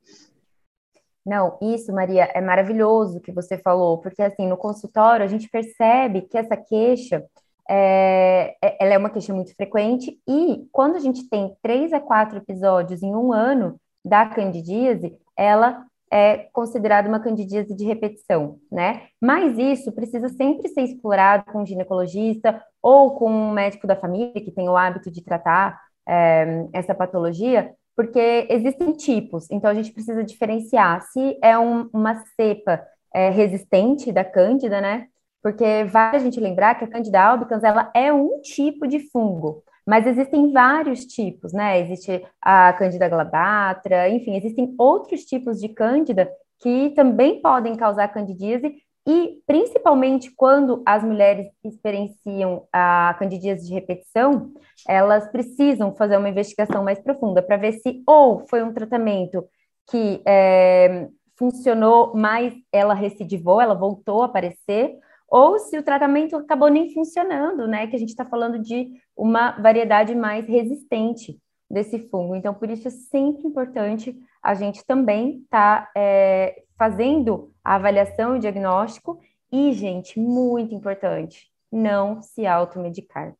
Não, 1.24 1.58
isso, 1.60 1.92
Maria, 1.92 2.30
é 2.34 2.40
maravilhoso 2.40 3.20
que 3.20 3.30
você 3.30 3.58
falou, 3.58 3.98
porque 3.98 4.22
assim, 4.22 4.46
no 4.46 4.56
consultório 4.56 5.24
a 5.24 5.28
gente 5.28 5.48
percebe 5.48 6.22
que 6.22 6.38
essa 6.38 6.56
queixa 6.56 7.24
é, 7.68 8.56
é, 8.62 8.76
ela 8.80 8.94
é 8.94 8.98
uma 8.98 9.10
queixa 9.10 9.32
muito 9.32 9.54
frequente, 9.54 10.18
e 10.26 10.66
quando 10.72 10.96
a 10.96 10.98
gente 10.98 11.28
tem 11.28 11.54
três 11.62 11.92
a 11.92 12.00
quatro 12.00 12.38
episódios 12.38 13.02
em 13.02 13.14
um 13.14 13.32
ano 13.32 13.78
da 14.04 14.26
candidíase, 14.26 15.16
ela 15.36 15.86
é 16.12 16.48
considerada 16.52 17.08
uma 17.08 17.20
candidíase 17.20 17.74
de 17.74 17.84
repetição, 17.84 18.58
né? 18.70 19.02
Mas 19.20 19.56
isso 19.56 19.92
precisa 19.92 20.28
sempre 20.28 20.68
ser 20.68 20.82
explorado 20.82 21.44
com 21.52 21.62
um 21.62 21.66
ginecologista 21.66 22.62
ou 22.82 23.14
com 23.14 23.30
um 23.30 23.52
médico 23.52 23.86
da 23.86 23.94
família 23.94 24.32
que 24.32 24.50
tem 24.50 24.68
o 24.68 24.76
hábito 24.76 25.10
de 25.10 25.22
tratar 25.22 25.80
é, 26.08 26.66
essa 26.72 26.94
patologia, 26.94 27.72
porque 27.94 28.46
existem 28.50 28.92
tipos, 28.92 29.48
então 29.50 29.70
a 29.70 29.74
gente 29.74 29.92
precisa 29.92 30.24
diferenciar 30.24 31.02
se 31.02 31.38
é 31.42 31.56
um, 31.58 31.88
uma 31.92 32.14
cepa 32.34 32.82
é, 33.14 33.30
resistente 33.30 34.10
da 34.10 34.24
cândida, 34.24 34.80
né? 34.80 35.06
Porque 35.42 35.84
vale 35.84 36.16
a 36.16 36.20
gente 36.20 36.38
lembrar 36.38 36.74
que 36.74 36.84
a 36.84 36.88
Candida 36.88 37.20
albicans 37.20 37.64
ela 37.64 37.90
é 37.94 38.12
um 38.12 38.40
tipo 38.40 38.86
de 38.86 39.00
fungo. 39.10 39.62
Mas 39.86 40.06
existem 40.06 40.52
vários 40.52 41.04
tipos, 41.04 41.52
né? 41.52 41.80
Existe 41.80 42.24
a 42.40 42.72
Cândida 42.72 43.08
glabatra, 43.08 44.08
enfim, 44.08 44.36
existem 44.36 44.74
outros 44.78 45.24
tipos 45.24 45.58
de 45.58 45.68
Cândida 45.68 46.30
que 46.60 46.90
também 46.90 47.40
podem 47.40 47.74
causar 47.74 48.08
candidíase 48.08 48.74
e 49.08 49.38
principalmente 49.46 50.30
quando 50.36 50.82
as 50.84 51.02
mulheres 51.02 51.48
experienciam 51.64 52.66
a 52.72 53.16
candidíase 53.18 53.66
de 53.66 53.72
repetição, 53.72 54.52
elas 54.86 55.26
precisam 55.30 55.94
fazer 55.96 56.18
uma 56.18 56.28
investigação 56.28 56.84
mais 56.84 56.98
profunda 56.98 57.42
para 57.42 57.56
ver 57.56 57.72
se 57.72 58.02
ou 58.06 58.46
foi 58.46 58.62
um 58.62 58.72
tratamento 58.72 59.44
que 59.90 60.22
é, 60.26 61.08
funcionou, 61.36 62.12
mas 62.14 62.52
ela 62.70 62.92
recidivou, 62.92 63.60
ela 63.60 63.74
voltou 63.74 64.22
a 64.22 64.26
aparecer, 64.26 64.98
ou 65.30 65.60
se 65.60 65.78
o 65.78 65.82
tratamento 65.82 66.36
acabou 66.36 66.68
nem 66.68 66.92
funcionando, 66.92 67.68
né? 67.68 67.86
Que 67.86 67.94
a 67.94 67.98
gente 67.98 68.08
está 68.08 68.24
falando 68.24 68.58
de 68.58 68.90
uma 69.16 69.52
variedade 69.52 70.12
mais 70.14 70.46
resistente 70.48 71.38
desse 71.70 72.00
fungo. 72.08 72.34
Então, 72.34 72.52
por 72.52 72.68
isso 72.68 72.88
é 72.88 72.90
sempre 72.90 73.46
importante 73.46 74.18
a 74.42 74.54
gente 74.54 74.84
também 74.84 75.42
estar 75.42 75.86
tá, 75.86 75.92
é, 75.96 76.64
fazendo 76.76 77.52
a 77.62 77.76
avaliação 77.76 78.36
e 78.36 78.40
diagnóstico 78.40 79.20
e, 79.52 79.72
gente, 79.72 80.18
muito 80.18 80.74
importante, 80.74 81.48
não 81.70 82.20
se 82.20 82.44
automedicar. 82.44 83.32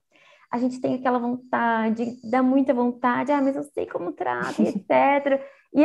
A 0.53 0.59
gente 0.59 0.81
tem 0.81 0.95
aquela 0.95 1.19
vontade, 1.19 2.19
dá 2.29 2.43
muita 2.43 2.73
vontade, 2.75 3.33
ah, 3.33 3.41
mas 3.41 3.57
eu 3.57 3.65
sei 3.65 3.87
como 3.87 4.13
trata, 4.13 4.63
etc. 4.63 5.43
E 5.73 5.83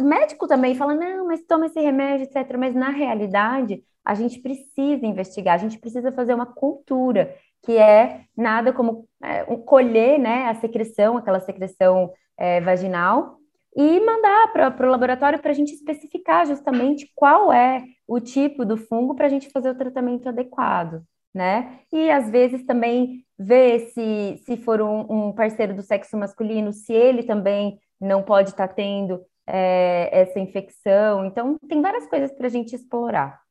o 0.00 0.04
médico 0.04 0.46
também 0.46 0.74
fala, 0.74 0.94
não, 0.94 1.26
mas 1.26 1.42
toma 1.46 1.66
esse 1.66 1.80
remédio, 1.80 2.24
etc. 2.24 2.56
Mas 2.58 2.74
na 2.74 2.90
realidade, 2.90 3.82
a 4.06 4.14
gente 4.14 4.38
precisa 4.38 5.04
investigar, 5.04 5.56
a 5.56 5.58
gente 5.58 5.80
precisa 5.80 6.12
fazer 6.12 6.32
uma 6.32 6.46
cultura, 6.46 7.34
que 7.64 7.76
é 7.76 8.20
nada 8.36 8.72
como 8.72 9.08
é, 9.20 9.44
colher 9.56 10.16
né, 10.16 10.46
a 10.46 10.54
secreção, 10.54 11.16
aquela 11.16 11.40
secreção 11.40 12.12
é, 12.38 12.60
vaginal, 12.60 13.38
e 13.74 13.98
mandar 14.00 14.52
para 14.52 14.86
o 14.86 14.90
laboratório 14.90 15.40
para 15.40 15.50
a 15.50 15.54
gente 15.54 15.74
especificar 15.74 16.46
justamente 16.46 17.10
qual 17.16 17.52
é 17.52 17.84
o 18.06 18.20
tipo 18.20 18.64
do 18.64 18.76
fungo 18.76 19.16
para 19.16 19.26
a 19.26 19.28
gente 19.28 19.50
fazer 19.50 19.70
o 19.70 19.74
tratamento 19.74 20.28
adequado, 20.28 21.02
né? 21.34 21.80
E 21.92 22.08
às 22.08 22.30
vezes 22.30 22.64
também 22.64 23.24
ver 23.36 23.90
se, 23.90 24.40
se 24.46 24.56
for 24.56 24.80
um, 24.80 25.00
um 25.28 25.32
parceiro 25.32 25.74
do 25.74 25.82
sexo 25.82 26.16
masculino, 26.16 26.72
se 26.72 26.92
ele 26.92 27.24
também 27.24 27.78
não 28.00 28.22
pode 28.22 28.50
estar 28.50 28.68
tá 28.68 28.74
tendo 28.74 29.20
é, 29.46 30.08
essa 30.12 30.38
infecção. 30.38 31.26
Então, 31.26 31.58
tem 31.68 31.82
várias 31.82 32.06
coisas 32.06 32.32
para 32.32 32.46
a 32.46 32.50
gente 32.50 32.74
explorar. 32.74 33.45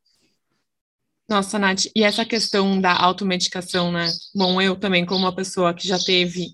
Nossa, 1.28 1.58
Nath, 1.58 1.86
e 1.96 2.04
essa 2.04 2.24
questão 2.24 2.80
da 2.80 2.94
automedicação, 2.94 3.92
né? 3.92 4.08
Bom, 4.34 4.62
eu 4.62 4.76
também, 4.76 5.06
como 5.06 5.22
uma 5.22 5.36
pessoa 5.36 5.74
que 5.74 5.88
já 5.88 5.98
teve, 5.98 6.50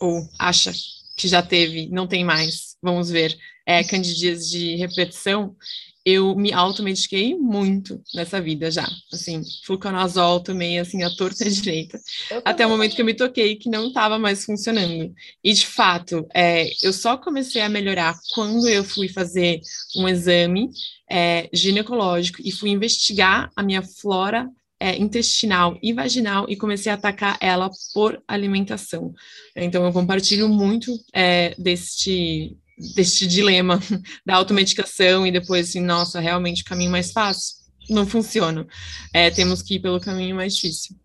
ou 0.00 0.26
acha 0.38 0.72
que 1.16 1.28
já 1.28 1.42
teve, 1.42 1.88
não 1.90 2.06
tem 2.06 2.24
mais, 2.24 2.76
vamos 2.82 3.10
ver, 3.10 3.36
é, 3.66 3.82
candidíase 3.82 4.50
de 4.50 4.76
repetição, 4.76 5.56
eu 6.04 6.36
me 6.36 6.52
automediquei 6.52 7.34
muito 7.34 8.00
nessa 8.14 8.40
vida 8.40 8.70
já. 8.70 8.86
Assim, 9.10 9.42
fluconazol 9.64 10.40
tomei, 10.40 10.78
assim, 10.78 11.02
a 11.02 11.10
torta 11.10 11.48
direita. 11.48 11.98
Até 12.44 12.66
o 12.66 12.68
momento 12.68 12.94
que 12.94 13.00
eu 13.00 13.06
me 13.06 13.14
toquei 13.14 13.56
que 13.56 13.70
não 13.70 13.88
estava 13.88 14.18
mais 14.18 14.44
funcionando. 14.44 15.14
E, 15.42 15.52
de 15.52 15.66
fato, 15.66 16.26
é, 16.34 16.70
eu 16.82 16.92
só 16.92 17.16
comecei 17.16 17.62
a 17.62 17.70
melhorar 17.70 18.14
quando 18.34 18.68
eu 18.68 18.84
fui 18.84 19.08
fazer 19.08 19.60
um 19.96 20.06
exame 20.06 20.68
é, 21.10 21.48
ginecológico 21.52 22.42
e 22.44 22.52
fui 22.52 22.68
investigar 22.70 23.50
a 23.56 23.62
minha 23.62 23.82
flora 23.82 24.46
é, 24.78 24.98
intestinal 24.98 25.78
e 25.82 25.94
vaginal 25.94 26.44
e 26.48 26.56
comecei 26.56 26.92
a 26.92 26.96
atacar 26.96 27.38
ela 27.40 27.70
por 27.94 28.22
alimentação. 28.28 29.14
Então, 29.56 29.86
eu 29.86 29.92
compartilho 29.92 30.50
muito 30.50 30.94
é, 31.14 31.54
deste, 31.56 32.54
deste 32.94 33.26
dilema 33.26 33.80
da 34.24 34.36
automedicação 34.36 35.26
e 35.26 35.32
depois, 35.32 35.68
assim, 35.68 35.80
nossa, 35.80 36.20
realmente 36.20 36.62
o 36.62 36.66
caminho 36.66 36.90
mais 36.90 37.12
fácil 37.12 37.56
não 37.88 38.06
funciona. 38.06 38.66
É, 39.12 39.30
temos 39.30 39.62
que 39.62 39.74
ir 39.74 39.80
pelo 39.80 40.00
caminho 40.00 40.36
mais 40.36 40.54
difícil. 40.54 40.96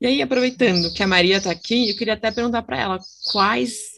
E 0.00 0.06
aí, 0.06 0.22
aproveitando 0.22 0.92
que 0.92 1.02
a 1.02 1.06
Maria 1.06 1.38
está 1.38 1.50
aqui, 1.50 1.90
eu 1.90 1.96
queria 1.96 2.14
até 2.14 2.30
perguntar 2.30 2.62
para 2.62 2.78
ela 2.78 3.00
quais 3.32 3.96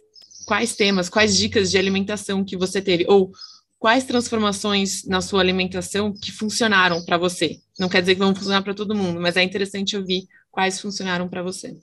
quais 0.48 0.74
temas, 0.74 1.10
quais 1.10 1.36
dicas 1.36 1.70
de 1.70 1.76
alimentação 1.76 2.42
que 2.42 2.56
você 2.56 2.80
teve, 2.80 3.04
ou 3.06 3.30
quais 3.78 4.04
transformações 4.04 5.04
na 5.04 5.20
sua 5.20 5.40
alimentação 5.40 6.10
que 6.10 6.32
funcionaram 6.32 7.04
para 7.04 7.18
você? 7.18 7.58
Não 7.78 7.88
quer 7.88 8.00
dizer 8.00 8.14
que 8.14 8.20
vão 8.20 8.34
funcionar 8.34 8.62
para 8.62 8.72
todo 8.72 8.94
mundo, 8.94 9.20
mas 9.20 9.36
é 9.36 9.42
interessante 9.42 9.94
ouvir 9.94 10.26
quais 10.50 10.80
funcionaram 10.80 11.28
para 11.28 11.42
você. 11.42 11.76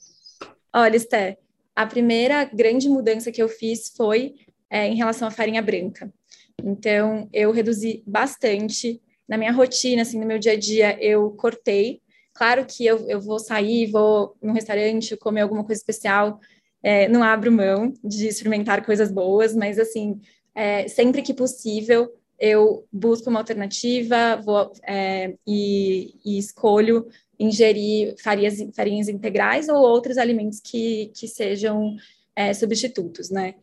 Olha, 0.74 0.98
Esther, 0.98 1.38
a 1.76 1.86
primeira 1.86 2.44
grande 2.44 2.90
mudança 2.90 3.32
que 3.32 3.42
eu 3.42 3.48
fiz 3.48 3.94
foi 3.96 4.34
é, 4.76 4.90
em 4.90 4.96
relação 4.96 5.26
à 5.26 5.32
farinha 5.32 5.62
branca. 5.62 6.14
Então, 6.62 7.30
eu 7.32 7.50
reduzi 7.54 8.04
bastante 8.06 9.02
na 9.26 9.38
minha 9.38 9.54
rotina, 9.54 10.02
assim, 10.02 10.20
no 10.20 10.26
meu 10.26 10.38
dia 10.38 10.52
a 10.52 10.60
dia, 10.60 11.02
eu 11.02 11.32
cortei. 11.32 12.02
Claro 12.34 12.66
que 12.66 12.86
eu, 12.86 13.10
eu 13.10 13.22
vou 13.22 13.40
sair, 13.40 13.90
vou 13.90 14.36
num 14.44 14.52
restaurante, 14.52 15.16
comer 15.16 15.42
alguma 15.42 15.64
coisa 15.64 15.80
especial, 15.80 16.42
é, 16.84 17.08
não 17.08 17.24
abro 17.24 17.54
mão 17.54 17.94
de 18.04 18.28
experimentar 18.28 18.86
coisas 18.86 19.10
boas, 19.10 19.56
mas, 19.56 19.80
assim, 19.80 20.20
é, 20.54 20.90
sempre 20.90 21.22
que 21.22 21.34
possível, 21.34 22.14
eu 22.38 22.86
busco 22.92 23.30
uma 23.30 23.40
alternativa 23.40 24.36
vou, 24.44 24.74
é, 24.86 25.36
e, 25.48 26.16
e, 26.26 26.38
escolho 26.38 27.08
ingerir 27.40 28.16
farinhas, 28.22 28.56
farinhas 28.76 29.08
integrais 29.08 29.70
ou 29.70 29.78
outros 29.78 30.18
alimentos 30.18 30.60
que, 30.60 31.14
que 31.16 31.30
sejam 31.30 31.96
é, 32.36 32.54
substitutos, 32.54 33.30
né? 33.30 33.56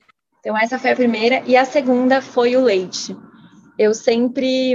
Então, 0.42 0.58
essa 0.58 0.76
foi 0.76 0.90
a 0.90 0.96
primeira. 0.96 1.40
E 1.46 1.56
a 1.56 1.64
segunda 1.64 2.20
foi 2.20 2.56
o 2.56 2.64
leite. 2.64 3.16
Eu 3.78 3.94
sempre 3.94 4.75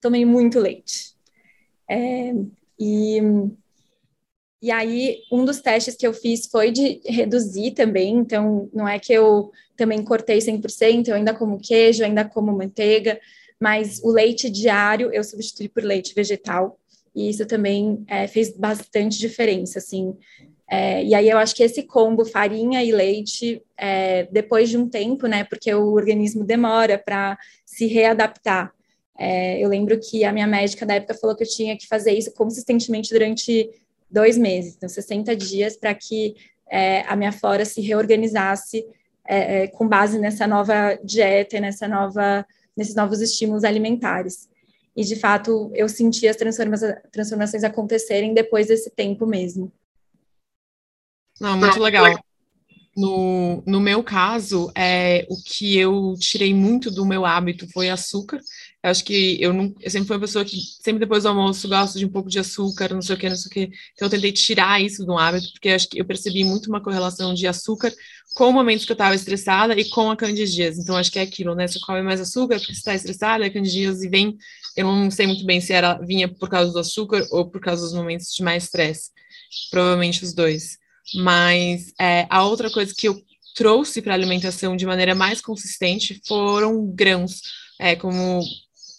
tomei 0.00 0.24
muito 0.24 0.60
leite. 0.60 1.16
É, 1.88 2.32
e 2.78 3.20
e 4.62 4.70
aí, 4.70 5.20
um 5.32 5.42
dos 5.42 5.62
testes 5.62 5.96
que 5.96 6.06
eu 6.06 6.12
fiz 6.12 6.46
foi 6.46 6.70
de 6.70 7.00
reduzir 7.06 7.70
também, 7.70 8.18
então 8.18 8.68
não 8.74 8.86
é 8.86 8.98
que 8.98 9.10
eu 9.10 9.50
também 9.74 10.04
cortei 10.04 10.38
100%, 10.38 11.08
eu 11.08 11.14
ainda 11.14 11.32
como 11.32 11.58
queijo, 11.58 12.04
ainda 12.04 12.26
como 12.26 12.52
manteiga, 12.52 13.18
mas 13.58 14.02
o 14.04 14.10
leite 14.10 14.50
diário 14.50 15.10
eu 15.14 15.24
substituí 15.24 15.66
por 15.66 15.82
leite 15.82 16.14
vegetal, 16.14 16.78
e 17.14 17.30
isso 17.30 17.46
também 17.46 18.04
é, 18.06 18.26
fez 18.26 18.54
bastante 18.54 19.18
diferença, 19.18 19.78
assim, 19.78 20.14
É, 20.72 21.02
e 21.02 21.14
aí 21.16 21.28
eu 21.28 21.36
acho 21.36 21.52
que 21.54 21.64
esse 21.64 21.82
combo 21.82 22.24
farinha 22.24 22.80
e 22.84 22.92
leite, 22.92 23.60
é, 23.76 24.28
depois 24.30 24.70
de 24.70 24.78
um 24.78 24.88
tempo, 24.88 25.26
né, 25.26 25.42
porque 25.42 25.74
o 25.74 25.92
organismo 25.94 26.44
demora 26.44 26.96
para 26.96 27.36
se 27.66 27.86
readaptar. 27.86 28.72
É, 29.18 29.58
eu 29.58 29.68
lembro 29.68 29.98
que 29.98 30.24
a 30.24 30.32
minha 30.32 30.46
médica 30.46 30.86
da 30.86 30.94
época 30.94 31.14
falou 31.14 31.34
que 31.34 31.42
eu 31.42 31.48
tinha 31.48 31.76
que 31.76 31.88
fazer 31.88 32.12
isso 32.12 32.32
consistentemente 32.34 33.10
durante 33.10 33.68
dois 34.08 34.38
meses, 34.38 34.76
então 34.76 34.88
60 34.88 35.34
dias, 35.34 35.76
para 35.76 35.92
que 35.92 36.36
é, 36.70 37.02
a 37.02 37.16
minha 37.16 37.32
flora 37.32 37.64
se 37.64 37.80
reorganizasse 37.80 38.86
é, 39.26 39.62
é, 39.62 39.66
com 39.66 39.88
base 39.88 40.20
nessa 40.20 40.46
nova 40.46 40.96
dieta, 41.02 41.58
nessa 41.58 41.88
nova, 41.88 42.46
nesses 42.76 42.94
novos 42.94 43.20
estímulos 43.20 43.64
alimentares. 43.64 44.48
E 44.96 45.04
de 45.04 45.16
fato 45.16 45.70
eu 45.74 45.88
senti 45.88 46.28
as 46.28 46.36
transformações 46.36 47.64
acontecerem 47.64 48.34
depois 48.34 48.68
desse 48.68 48.90
tempo 48.90 49.26
mesmo. 49.26 49.72
Não, 51.40 51.56
muito 51.56 51.80
legal. 51.80 52.18
No, 52.96 53.62
no 53.66 53.80
meu 53.80 54.02
caso, 54.02 54.70
é, 54.74 55.24
o 55.30 55.36
que 55.42 55.78
eu 55.78 56.14
tirei 56.18 56.52
muito 56.52 56.90
do 56.90 57.06
meu 57.06 57.24
hábito 57.24 57.66
foi 57.72 57.88
açúcar. 57.88 58.40
Eu 58.82 58.90
acho 58.90 59.04
que 59.04 59.40
eu, 59.40 59.52
não, 59.52 59.74
eu 59.80 59.90
sempre 59.90 60.08
fui 60.08 60.16
uma 60.16 60.20
pessoa 60.20 60.44
que, 60.44 60.56
sempre 60.82 60.98
depois 60.98 61.22
do 61.22 61.28
almoço, 61.28 61.68
gosto 61.68 61.98
de 61.98 62.04
um 62.04 62.08
pouco 62.08 62.28
de 62.28 62.38
açúcar, 62.38 62.92
não 62.92 63.00
sei 63.00 63.14
o 63.14 63.18
que, 63.18 63.28
não 63.28 63.36
sei 63.36 63.48
o 63.48 63.52
que. 63.52 63.76
Então, 63.92 64.06
eu 64.06 64.10
tentei 64.10 64.32
tirar 64.32 64.82
isso 64.82 65.04
do 65.04 65.16
hábito, 65.16 65.52
porque 65.52 65.68
eu 65.68 65.74
acho 65.76 65.88
que 65.88 66.00
eu 66.00 66.04
percebi 66.04 66.44
muito 66.44 66.68
uma 66.68 66.82
correlação 66.82 67.32
de 67.32 67.46
açúcar 67.46 67.92
com 68.34 68.52
momentos 68.52 68.84
que 68.84 68.92
eu 68.92 68.94
estava 68.94 69.14
estressada 69.14 69.78
e 69.78 69.88
com 69.88 70.10
a 70.10 70.16
candidíase. 70.16 70.80
Então, 70.80 70.96
acho 70.96 71.12
que 71.12 71.18
é 71.18 71.22
aquilo, 71.22 71.54
né? 71.54 71.68
Você 71.68 71.78
come 71.80 72.02
mais 72.02 72.20
açúcar 72.20 72.58
porque 72.58 72.72
você 72.72 72.78
está 72.78 72.94
estressada, 72.94 73.46
a 73.46 73.50
candidíase 73.50 74.08
vem. 74.08 74.36
Eu 74.76 74.86
não 74.86 75.10
sei 75.10 75.26
muito 75.26 75.44
bem 75.44 75.60
se 75.60 75.72
era 75.72 75.94
vinha 75.98 76.28
por 76.28 76.48
causa 76.48 76.72
do 76.72 76.78
açúcar 76.78 77.26
ou 77.30 77.48
por 77.48 77.60
causa 77.60 77.82
dos 77.82 77.94
momentos 77.94 78.34
de 78.34 78.42
mais 78.42 78.64
estresse. 78.64 79.10
Provavelmente 79.70 80.24
os 80.24 80.32
dois. 80.32 80.78
Mas 81.14 81.92
é, 82.00 82.26
a 82.30 82.44
outra 82.44 82.70
coisa 82.70 82.94
que 82.96 83.08
eu 83.08 83.20
trouxe 83.54 84.00
para 84.00 84.12
a 84.12 84.16
alimentação 84.16 84.76
de 84.76 84.86
maneira 84.86 85.14
mais 85.14 85.40
consistente 85.40 86.20
foram 86.26 86.86
grãos, 86.86 87.40
é, 87.78 87.96
como 87.96 88.40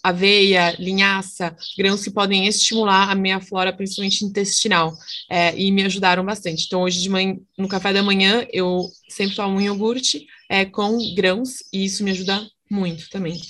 aveia, 0.02 0.74
linhaça, 0.80 1.56
grãos 1.78 2.02
que 2.02 2.10
podem 2.10 2.46
estimular 2.46 3.10
a 3.10 3.14
minha 3.14 3.40
flora, 3.40 3.72
principalmente 3.72 4.24
intestinal, 4.24 4.92
é, 5.30 5.56
e 5.56 5.70
me 5.70 5.84
ajudaram 5.84 6.24
bastante. 6.24 6.64
Então, 6.66 6.82
hoje 6.82 7.00
de 7.00 7.08
manhã, 7.08 7.36
no 7.56 7.68
café 7.68 7.92
da 7.92 8.02
manhã, 8.02 8.44
eu 8.52 8.90
sempre 9.08 9.36
tomo 9.36 9.56
um 9.56 9.60
iogurte 9.60 10.26
é, 10.50 10.64
com 10.64 10.98
grãos, 11.14 11.62
e 11.72 11.84
isso 11.84 12.02
me 12.02 12.10
ajuda 12.10 12.44
muito 12.68 13.08
também. 13.10 13.40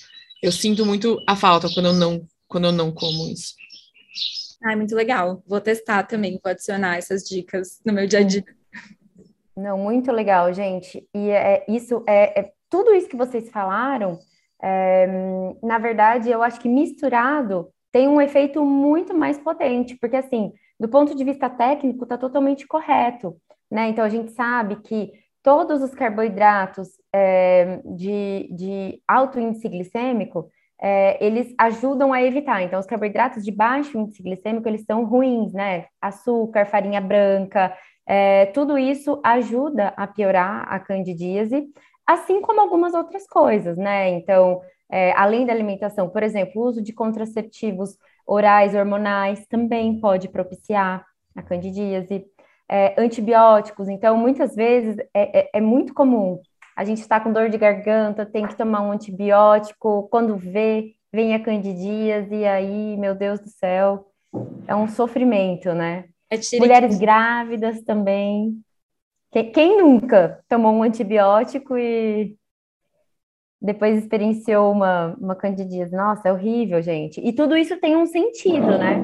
Eu 0.42 0.52
sinto 0.52 0.84
muito 0.84 1.18
a 1.26 1.34
falta 1.34 1.70
quando 1.70 1.86
eu 1.86 1.92
não, 1.94 2.26
quando 2.46 2.64
eu 2.64 2.72
não 2.72 2.92
como 2.92 3.30
isso. 3.30 3.54
Ai, 4.64 4.76
muito 4.76 4.94
legal. 4.94 5.42
Vou 5.46 5.60
testar 5.60 6.04
também, 6.04 6.38
vou 6.42 6.50
adicionar 6.50 6.96
essas 6.96 7.22
dicas 7.28 7.80
no 7.84 7.92
meu 7.92 8.06
dia 8.06 8.20
a 8.20 8.22
dia. 8.22 8.44
Não, 9.56 9.76
muito 9.76 10.10
legal, 10.12 10.52
gente. 10.52 11.06
E 11.14 11.30
é, 11.30 11.64
isso 11.68 12.02
é, 12.06 12.40
é 12.40 12.52
tudo 12.70 12.94
isso 12.94 13.08
que 13.08 13.16
vocês 13.16 13.50
falaram. 13.50 14.18
É, 14.62 15.06
na 15.62 15.78
verdade, 15.78 16.30
eu 16.30 16.42
acho 16.42 16.60
que 16.60 16.68
misturado 16.68 17.68
tem 17.90 18.08
um 18.08 18.20
efeito 18.20 18.64
muito 18.64 19.12
mais 19.14 19.36
potente, 19.38 19.96
porque 20.00 20.16
assim, 20.16 20.52
do 20.80 20.88
ponto 20.88 21.14
de 21.14 21.24
vista 21.24 21.50
técnico, 21.50 22.04
está 22.04 22.16
totalmente 22.16 22.66
correto, 22.66 23.36
né? 23.70 23.88
Então 23.88 24.04
a 24.04 24.08
gente 24.08 24.32
sabe 24.32 24.76
que 24.76 25.12
todos 25.42 25.82
os 25.82 25.92
carboidratos 25.92 26.88
é, 27.12 27.80
de, 27.84 28.48
de 28.52 29.02
alto 29.06 29.38
índice 29.38 29.68
glicêmico 29.68 30.48
é, 30.82 31.24
eles 31.24 31.54
ajudam 31.56 32.12
a 32.12 32.20
evitar. 32.22 32.60
Então, 32.62 32.80
os 32.80 32.86
carboidratos 32.86 33.44
de 33.44 33.52
baixo 33.52 33.96
índice 33.96 34.20
glicêmico, 34.20 34.68
eles 34.68 34.84
são 34.84 35.04
ruins, 35.04 35.52
né? 35.52 35.86
Açúcar, 36.00 36.66
farinha 36.66 37.00
branca, 37.00 37.72
é, 38.04 38.46
tudo 38.46 38.76
isso 38.76 39.20
ajuda 39.24 39.94
a 39.96 40.08
piorar 40.08 40.66
a 40.68 40.80
candidíase, 40.80 41.68
assim 42.04 42.40
como 42.42 42.60
algumas 42.60 42.94
outras 42.94 43.26
coisas, 43.28 43.78
né? 43.78 44.10
Então, 44.10 44.60
é, 44.90 45.12
além 45.12 45.46
da 45.46 45.52
alimentação, 45.52 46.08
por 46.08 46.22
exemplo, 46.24 46.60
o 46.60 46.66
uso 46.66 46.82
de 46.82 46.92
contraceptivos 46.92 47.96
orais 48.26 48.74
hormonais 48.74 49.46
também 49.46 50.00
pode 50.00 50.28
propiciar 50.28 51.06
a 51.36 51.42
candidíase. 51.42 52.26
É, 52.68 52.94
antibióticos, 52.98 53.86
então, 53.88 54.16
muitas 54.16 54.54
vezes 54.54 54.96
é, 55.12 55.40
é, 55.40 55.50
é 55.54 55.60
muito 55.60 55.92
comum 55.92 56.40
a 56.76 56.84
gente 56.84 57.00
está 57.00 57.20
com 57.20 57.32
dor 57.32 57.48
de 57.48 57.58
garganta, 57.58 58.26
tem 58.26 58.46
que 58.46 58.56
tomar 58.56 58.80
um 58.82 58.92
antibiótico, 58.92 60.08
quando 60.10 60.36
vê, 60.36 60.94
vem 61.12 61.34
a 61.34 61.42
candidíase, 61.42 62.34
e 62.34 62.46
aí, 62.46 62.96
meu 62.96 63.14
Deus 63.14 63.40
do 63.40 63.48
céu, 63.48 64.06
é 64.66 64.74
um 64.74 64.88
sofrimento, 64.88 65.72
né? 65.74 66.06
É 66.30 66.38
Mulheres 66.58 66.98
grávidas 66.98 67.82
também. 67.82 68.58
Quem 69.54 69.78
nunca 69.78 70.42
tomou 70.48 70.72
um 70.72 70.82
antibiótico 70.82 71.76
e 71.76 72.36
depois 73.60 73.98
experienciou 73.98 74.72
uma, 74.72 75.14
uma 75.20 75.34
candidíase? 75.34 75.94
Nossa, 75.94 76.28
é 76.28 76.32
horrível, 76.32 76.82
gente. 76.82 77.20
E 77.20 77.32
tudo 77.32 77.56
isso 77.56 77.78
tem 77.78 77.96
um 77.96 78.06
sentido, 78.06 78.78
né? 78.78 79.02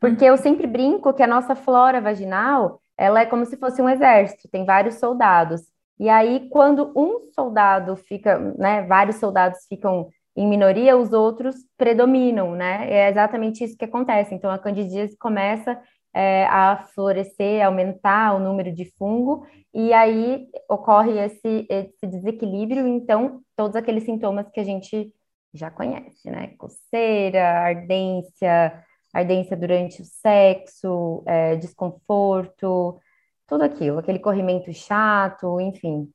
Porque 0.00 0.24
eu 0.24 0.36
sempre 0.36 0.66
brinco 0.66 1.14
que 1.14 1.22
a 1.22 1.26
nossa 1.26 1.54
flora 1.54 2.00
vaginal, 2.00 2.80
ela 2.96 3.20
é 3.20 3.26
como 3.26 3.46
se 3.46 3.56
fosse 3.56 3.80
um 3.80 3.88
exército, 3.88 4.48
tem 4.50 4.64
vários 4.64 4.96
soldados. 4.96 5.62
E 5.98 6.08
aí, 6.08 6.48
quando 6.50 6.92
um 6.96 7.30
soldado 7.32 7.96
fica, 7.96 8.38
né, 8.58 8.82
vários 8.82 9.16
soldados 9.16 9.60
ficam 9.68 10.08
em 10.36 10.48
minoria, 10.48 10.96
os 10.96 11.12
outros 11.12 11.56
predominam, 11.76 12.52
né? 12.56 12.90
É 12.90 13.08
exatamente 13.08 13.62
isso 13.62 13.76
que 13.76 13.84
acontece. 13.84 14.34
Então, 14.34 14.50
a 14.50 14.58
candidíase 14.58 15.16
começa 15.16 15.80
é, 16.12 16.46
a 16.46 16.76
florescer, 16.94 17.64
aumentar 17.64 18.34
o 18.34 18.40
número 18.40 18.72
de 18.72 18.84
fungo, 18.96 19.46
e 19.72 19.92
aí 19.92 20.46
ocorre 20.68 21.18
esse, 21.18 21.66
esse 21.68 22.06
desequilíbrio, 22.06 22.86
então, 22.86 23.40
todos 23.56 23.76
aqueles 23.76 24.04
sintomas 24.04 24.48
que 24.50 24.60
a 24.60 24.64
gente 24.64 25.12
já 25.52 25.70
conhece, 25.70 26.30
né? 26.30 26.54
Coceira, 26.58 27.60
ardência, 27.60 28.84
ardência 29.12 29.56
durante 29.56 30.02
o 30.02 30.04
sexo, 30.04 31.22
é, 31.26 31.56
desconforto, 31.56 32.98
tudo 33.46 33.62
aquilo, 33.62 33.98
aquele 33.98 34.18
corrimento 34.18 34.72
chato, 34.72 35.60
enfim. 35.60 36.10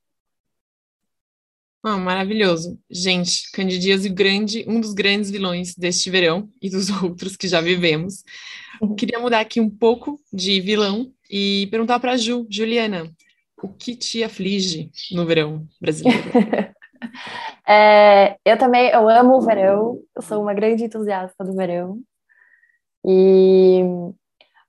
Ah, 1.81 1.97
maravilhoso. 1.97 2.77
Gente, 2.89 3.49
Candidíase 3.53 4.09
grande, 4.09 4.65
um 4.67 4.81
dos 4.81 4.93
grandes 4.93 5.31
vilões 5.31 5.75
deste 5.75 6.09
verão 6.09 6.49
e 6.61 6.69
dos 6.69 6.89
outros 7.01 7.37
que 7.37 7.47
já 7.47 7.61
vivemos. 7.61 8.23
Uhum. 8.81 8.95
Queria 8.95 9.19
mudar 9.19 9.39
aqui 9.39 9.61
um 9.61 9.69
pouco 9.69 10.19
de 10.31 10.59
vilão 10.59 11.13
e 11.29 11.67
perguntar 11.67 11.99
para 11.99 12.13
a 12.13 12.17
Ju, 12.17 12.45
Juliana, 12.49 13.09
o 13.61 13.69
que 13.69 13.95
te 13.95 14.23
aflige 14.23 14.91
no 15.11 15.25
verão 15.25 15.65
brasileiro? 15.79 16.23
é, 17.67 18.37
eu 18.43 18.57
também, 18.57 18.89
eu 18.89 19.07
amo 19.07 19.37
o 19.37 19.41
verão, 19.41 19.99
eu 20.15 20.21
sou 20.21 20.41
uma 20.41 20.53
grande 20.53 20.83
entusiasta 20.83 21.45
do 21.45 21.55
verão. 21.55 22.01
E 23.05 23.81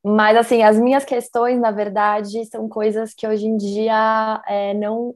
mas, 0.04 0.36
assim, 0.36 0.62
as 0.62 0.78
minhas 0.78 1.04
questões, 1.04 1.60
na 1.60 1.70
verdade, 1.70 2.44
são 2.46 2.68
coisas 2.68 3.12
que 3.14 3.26
hoje 3.26 3.46
em 3.46 3.56
dia 3.56 4.42
é, 4.46 4.72
não, 4.74 5.14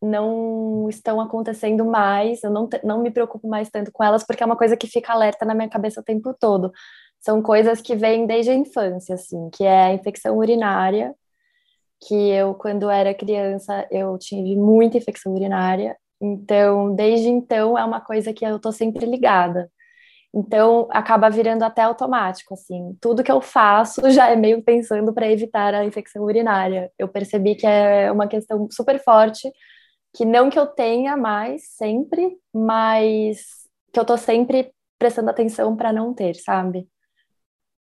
não 0.00 0.88
estão 0.88 1.20
acontecendo 1.20 1.84
mais. 1.84 2.42
Eu 2.42 2.50
não, 2.50 2.68
não 2.82 3.02
me 3.02 3.10
preocupo 3.10 3.46
mais 3.48 3.68
tanto 3.70 3.92
com 3.92 4.02
elas, 4.02 4.24
porque 4.24 4.42
é 4.42 4.46
uma 4.46 4.56
coisa 4.56 4.76
que 4.76 4.86
fica 4.86 5.12
alerta 5.12 5.44
na 5.44 5.54
minha 5.54 5.68
cabeça 5.68 6.00
o 6.00 6.04
tempo 6.04 6.34
todo. 6.38 6.72
São 7.20 7.42
coisas 7.42 7.80
que 7.80 7.94
vêm 7.96 8.26
desde 8.26 8.50
a 8.50 8.54
infância, 8.54 9.14
assim, 9.14 9.50
que 9.50 9.64
é 9.64 9.84
a 9.84 9.94
infecção 9.94 10.38
urinária, 10.38 11.14
que 12.06 12.14
eu, 12.14 12.54
quando 12.54 12.90
era 12.90 13.14
criança, 13.14 13.86
eu 13.90 14.18
tive 14.18 14.56
muita 14.56 14.98
infecção 14.98 15.34
urinária. 15.34 15.96
Então, 16.20 16.94
desde 16.94 17.28
então, 17.28 17.78
é 17.78 17.84
uma 17.84 18.00
coisa 18.00 18.32
que 18.32 18.44
eu 18.44 18.58
tô 18.58 18.72
sempre 18.72 19.06
ligada. 19.06 19.70
Então, 20.36 20.88
acaba 20.90 21.30
virando 21.30 21.62
até 21.62 21.82
automático, 21.82 22.54
assim. 22.54 22.96
Tudo 23.00 23.22
que 23.22 23.30
eu 23.30 23.40
faço 23.40 24.02
já 24.10 24.28
é 24.30 24.36
meio 24.36 24.62
pensando 24.64 25.14
para 25.14 25.30
evitar 25.30 25.72
a 25.74 25.84
infecção 25.84 26.24
urinária. 26.24 26.90
Eu 26.98 27.08
percebi 27.08 27.54
que 27.54 27.66
é 27.66 28.10
uma 28.10 28.26
questão 28.26 28.68
super 28.70 29.02
forte, 29.02 29.48
que 30.12 30.24
não 30.24 30.50
que 30.50 30.58
eu 30.58 30.66
tenha 30.66 31.16
mais 31.16 31.68
sempre, 31.76 32.36
mas 32.52 33.38
que 33.92 34.00
eu 34.00 34.04
tô 34.04 34.16
sempre 34.16 34.72
prestando 34.98 35.30
atenção 35.30 35.76
para 35.76 35.92
não 35.92 36.12
ter, 36.12 36.34
sabe? 36.34 36.88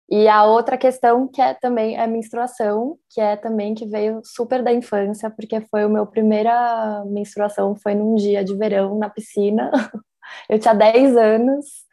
E 0.10 0.28
a 0.28 0.45
outra 0.45 0.78
questão 0.78 1.28
que 1.28 1.41
é 1.41 1.54
também 1.54 1.97
a 1.97 2.08
menstruação, 2.08 2.97
que 3.10 3.19
é 3.19 3.36
também 3.36 3.73
que 3.73 3.86
veio 3.86 4.21
super 4.23 4.63
da 4.63 4.71
infância, 4.71 5.30
porque 5.30 5.60
foi 5.69 5.86
o 5.86 5.89
meu 5.89 6.06
primeira 6.06 7.04
menstruação 7.06 7.76
foi 7.76 7.95
num 7.95 8.15
dia 8.15 8.43
de 8.43 8.56
verão 8.56 8.97
na 8.97 9.10
piscina. 9.10 9.71
Eu 10.50 10.60
tinha 10.60 10.73
10 10.73 11.15
anos 11.17 11.87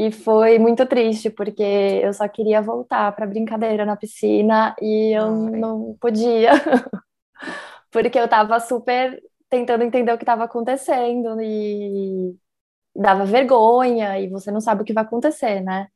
e 0.00 0.10
foi 0.10 0.58
muito 0.58 0.86
triste, 0.86 1.28
porque 1.28 1.62
eu 1.62 2.14
só 2.14 2.26
queria 2.26 2.62
voltar 2.62 3.14
para 3.14 3.26
brincadeira 3.26 3.84
na 3.84 3.96
piscina 3.96 4.74
e 4.80 5.12
eu 5.14 5.26
Ai. 5.26 5.60
não 5.60 5.94
podia. 6.00 6.52
porque 7.92 8.18
eu 8.18 8.24
estava 8.24 8.58
super 8.60 9.22
tentando 9.50 9.84
entender 9.84 10.10
o 10.10 10.16
que 10.16 10.22
estava 10.22 10.44
acontecendo 10.44 11.38
e 11.42 12.34
dava 12.96 13.26
vergonha 13.26 14.18
e 14.18 14.26
você 14.30 14.50
não 14.50 14.60
sabe 14.62 14.80
o 14.80 14.84
que 14.86 14.94
vai 14.94 15.04
acontecer, 15.04 15.60
né? 15.60 15.88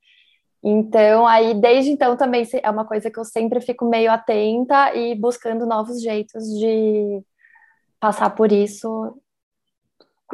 Então, 0.62 1.26
aí, 1.26 1.54
desde 1.54 1.90
então, 1.90 2.14
também 2.14 2.46
é 2.62 2.70
uma 2.70 2.84
coisa 2.84 3.10
que 3.10 3.18
eu 3.18 3.24
sempre 3.24 3.58
fico 3.62 3.88
meio 3.88 4.12
atenta 4.12 4.94
e 4.94 5.14
buscando 5.14 5.64
novos 5.64 6.02
jeitos 6.02 6.44
de 6.58 7.22
passar 7.98 8.28
por 8.34 8.52
isso 8.52 9.18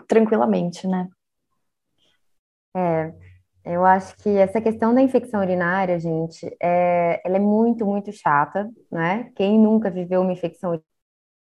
tranquilamente, 0.09 0.89
né? 0.89 1.09
É, 2.77 3.30
eu 3.65 3.85
acho 3.85 4.17
que 4.19 4.29
essa 4.31 4.61
questão 4.61 4.95
da 4.95 5.03
infecção 5.03 5.41
urinária, 5.41 5.99
gente, 5.99 6.47
é, 6.61 7.21
ela 7.25 7.37
é 7.37 7.41
muito, 7.41 7.85
muito 7.85 8.13
chata, 8.13 8.71
né? 8.91 9.31
Quem 9.37 9.59
nunca 9.59 9.91
viveu 9.91 10.23
uma 10.23 10.33
infecção 10.33 10.81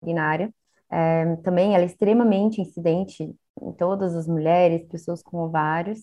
urinária, 0.02 0.52
é, 0.90 1.36
também 1.36 1.74
ela 1.74 1.84
é 1.84 1.86
extremamente 1.86 2.60
incidente 2.60 3.34
em 3.60 3.72
todas 3.72 4.14
as 4.14 4.26
mulheres, 4.26 4.86
pessoas 4.86 5.22
com 5.22 5.38
ovários. 5.38 6.00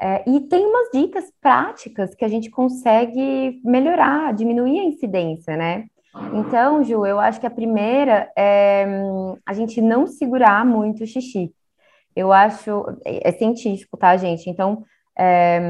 É, 0.00 0.28
e 0.28 0.40
tem 0.40 0.66
umas 0.66 0.88
dicas 0.92 1.32
práticas 1.40 2.14
que 2.14 2.24
a 2.24 2.28
gente 2.28 2.50
consegue 2.50 3.60
melhorar, 3.64 4.34
diminuir 4.34 4.80
a 4.80 4.84
incidência, 4.84 5.56
né? 5.56 5.86
Então, 6.32 6.82
Ju, 6.84 7.04
eu 7.06 7.18
acho 7.18 7.40
que 7.40 7.46
a 7.46 7.50
primeira 7.50 8.30
é 8.36 8.86
a 9.44 9.52
gente 9.52 9.80
não 9.80 10.06
segurar 10.06 10.64
muito 10.64 11.02
o 11.02 11.06
xixi. 11.06 11.52
Eu 12.14 12.32
acho, 12.32 12.84
é, 13.04 13.28
é 13.28 13.32
científico, 13.32 13.96
tá, 13.96 14.16
gente? 14.16 14.48
Então, 14.48 14.84
é, 15.18 15.60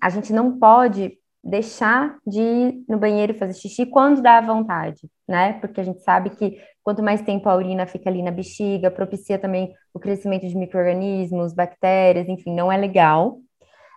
a 0.00 0.08
gente 0.08 0.32
não 0.32 0.58
pode 0.58 1.18
deixar 1.42 2.16
de 2.26 2.40
ir 2.40 2.84
no 2.88 2.98
banheiro 2.98 3.34
fazer 3.34 3.54
xixi 3.54 3.84
quando 3.86 4.22
dá 4.22 4.40
vontade, 4.40 5.10
né? 5.26 5.54
Porque 5.54 5.80
a 5.80 5.84
gente 5.84 6.00
sabe 6.02 6.30
que 6.30 6.58
quanto 6.84 7.02
mais 7.02 7.20
tempo 7.22 7.48
a 7.48 7.56
urina 7.56 7.86
fica 7.86 8.08
ali 8.08 8.22
na 8.22 8.30
bexiga, 8.30 8.90
propicia 8.90 9.38
também 9.38 9.74
o 9.92 9.98
crescimento 9.98 10.46
de 10.46 10.56
micro-organismos, 10.56 11.52
bactérias, 11.52 12.28
enfim, 12.28 12.54
não 12.54 12.70
é 12.70 12.76
legal. 12.76 13.38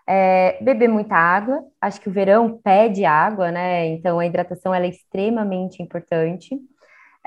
É, 0.08 0.62
beber 0.64 0.88
muita 0.88 1.16
água, 1.16 1.64
acho 1.82 2.00
que 2.00 2.10
o 2.10 2.12
verão 2.12 2.60
pede 2.64 3.06
água, 3.06 3.52
né? 3.52 3.88
Então 3.88 4.20
a 4.20 4.26
hidratação 4.26 4.74
é 4.74 4.88
extremamente 4.88 5.82
importante. 5.84 6.60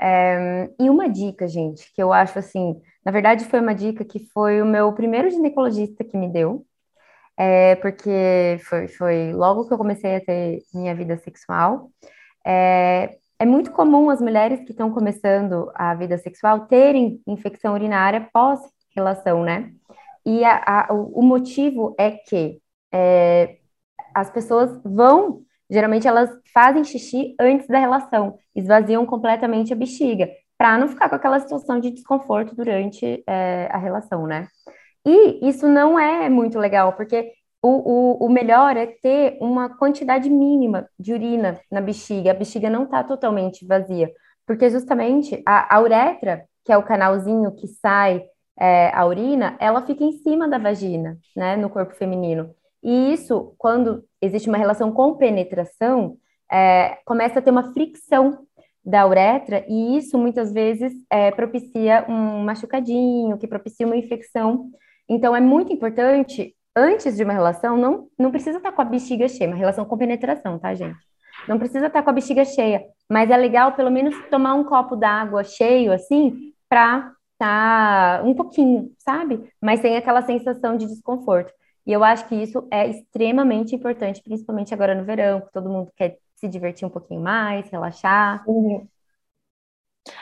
É, 0.01 0.69
e 0.79 0.89
uma 0.89 1.09
dica, 1.09 1.47
gente, 1.47 1.93
que 1.93 2.01
eu 2.01 2.13
acho 2.13 2.39
assim, 2.39 2.81
na 3.05 3.11
verdade 3.11 3.45
foi 3.45 3.59
uma 3.59 3.75
dica 3.75 4.05
que 4.05 4.19
foi 4.33 4.61
o 4.61 4.65
meu 4.65 4.93
primeiro 4.93 5.29
ginecologista 5.29 6.03
que 6.05 6.17
me 6.17 6.29
deu, 6.29 6.65
é, 7.39 7.75
porque 7.77 8.59
foi, 8.65 8.89
foi 8.89 9.31
logo 9.31 9.65
que 9.65 9.73
eu 9.73 9.77
comecei 9.77 10.17
a 10.17 10.19
ter 10.19 10.61
minha 10.73 10.93
vida 10.93 11.17
sexual. 11.17 11.89
É, 12.45 13.17
é 13.39 13.45
muito 13.45 13.71
comum 13.71 14.09
as 14.09 14.19
mulheres 14.19 14.59
que 14.65 14.71
estão 14.71 14.91
começando 14.91 15.71
a 15.73 15.95
vida 15.95 16.17
sexual 16.17 16.67
terem 16.67 17.21
infecção 17.25 17.73
urinária 17.73 18.27
pós-relação, 18.33 19.41
né? 19.45 19.71
E 20.25 20.43
a, 20.43 20.89
a, 20.89 20.93
o 20.93 21.21
motivo 21.21 21.95
é 21.97 22.11
que 22.11 22.59
é, 22.93 23.59
as 24.13 24.29
pessoas 24.29 24.77
vão, 24.83 25.43
geralmente 25.69 26.09
elas 26.09 26.29
fazem 26.53 26.83
xixi 26.83 27.35
antes 27.39 27.67
da 27.67 27.79
relação, 27.79 28.37
esvaziam 28.53 29.05
completamente 29.05 29.71
a 29.71 29.77
bexiga, 29.77 30.29
para 30.57 30.77
não 30.77 30.89
ficar 30.89 31.07
com 31.07 31.15
aquela 31.15 31.39
situação 31.39 31.79
de 31.79 31.89
desconforto 31.89 32.53
durante 32.53 33.23
é, 33.25 33.69
a 33.71 33.77
relação, 33.77 34.27
né? 34.27 34.49
E 35.09 35.49
isso 35.49 35.67
não 35.67 35.97
é 35.99 36.29
muito 36.29 36.59
legal, 36.59 36.93
porque 36.93 37.31
o, 37.63 37.69
o, 38.21 38.25
o 38.27 38.29
melhor 38.29 38.77
é 38.77 38.85
ter 38.85 39.39
uma 39.41 39.67
quantidade 39.75 40.29
mínima 40.29 40.87
de 40.99 41.13
urina 41.13 41.59
na 41.71 41.81
bexiga, 41.81 42.29
a 42.29 42.35
bexiga 42.35 42.69
não 42.69 42.83
está 42.83 43.03
totalmente 43.03 43.65
vazia, 43.65 44.11
porque 44.45 44.69
justamente 44.69 45.41
a, 45.47 45.75
a 45.75 45.81
uretra, 45.81 46.45
que 46.63 46.71
é 46.71 46.77
o 46.77 46.83
canalzinho 46.83 47.55
que 47.55 47.67
sai 47.67 48.23
é, 48.59 48.91
a 48.93 49.03
urina, 49.07 49.57
ela 49.59 49.81
fica 49.81 50.03
em 50.03 50.11
cima 50.11 50.47
da 50.47 50.59
vagina, 50.59 51.17
né, 51.35 51.55
no 51.55 51.71
corpo 51.71 51.95
feminino. 51.95 52.53
E 52.83 53.11
isso, 53.11 53.55
quando 53.57 54.03
existe 54.21 54.47
uma 54.47 54.59
relação 54.59 54.91
com 54.91 55.15
penetração, 55.15 56.17
é, 56.51 56.99
começa 57.03 57.39
a 57.39 57.41
ter 57.41 57.49
uma 57.49 57.73
fricção 57.73 58.45
da 58.85 59.07
uretra, 59.07 59.65
e 59.67 59.97
isso 59.97 60.17
muitas 60.17 60.53
vezes 60.53 60.93
é, 61.09 61.31
propicia 61.31 62.05
um 62.07 62.43
machucadinho, 62.43 63.37
que 63.37 63.47
propicia 63.47 63.85
uma 63.85 63.97
infecção. 63.97 64.69
Então, 65.09 65.35
é 65.35 65.41
muito 65.41 65.73
importante, 65.73 66.55
antes 66.75 67.17
de 67.17 67.23
uma 67.23 67.33
relação, 67.33 67.75
não, 67.75 68.07
não 68.17 68.31
precisa 68.31 68.57
estar 68.57 68.71
com 68.71 68.81
a 68.81 68.85
bexiga 68.85 69.27
cheia, 69.27 69.49
uma 69.49 69.57
relação 69.57 69.83
com 69.85 69.97
penetração, 69.97 70.59
tá, 70.59 70.73
gente? 70.75 70.99
Não 71.47 71.57
precisa 71.57 71.87
estar 71.87 72.03
com 72.03 72.09
a 72.09 72.13
bexiga 72.13 72.45
cheia, 72.45 72.85
mas 73.09 73.31
é 73.31 73.37
legal 73.37 73.73
pelo 73.73 73.89
menos 73.89 74.15
tomar 74.29 74.53
um 74.53 74.63
copo 74.63 74.95
d'água 74.95 75.43
cheio, 75.43 75.91
assim, 75.91 76.53
para 76.67 77.11
tá 77.39 78.21
um 78.25 78.35
pouquinho, 78.35 78.91
sabe? 78.99 79.49
Mas 79.61 79.79
sem 79.79 79.95
aquela 79.95 80.21
sensação 80.21 80.75
de 80.75 80.85
desconforto. 80.85 81.51
E 81.87 81.91
eu 81.93 82.03
acho 82.03 82.27
que 82.27 82.35
isso 82.35 82.67
é 82.69 82.87
extremamente 82.87 83.73
importante, 83.73 84.21
principalmente 84.21 84.73
agora 84.73 84.93
no 84.93 85.05
verão, 85.05 85.41
que 85.41 85.51
todo 85.51 85.69
mundo 85.69 85.91
quer 85.95 86.17
se 86.35 86.47
divertir 86.47 86.85
um 86.85 86.89
pouquinho 86.91 87.21
mais, 87.21 87.69
relaxar. 87.69 88.43
Uhum. 88.47 88.85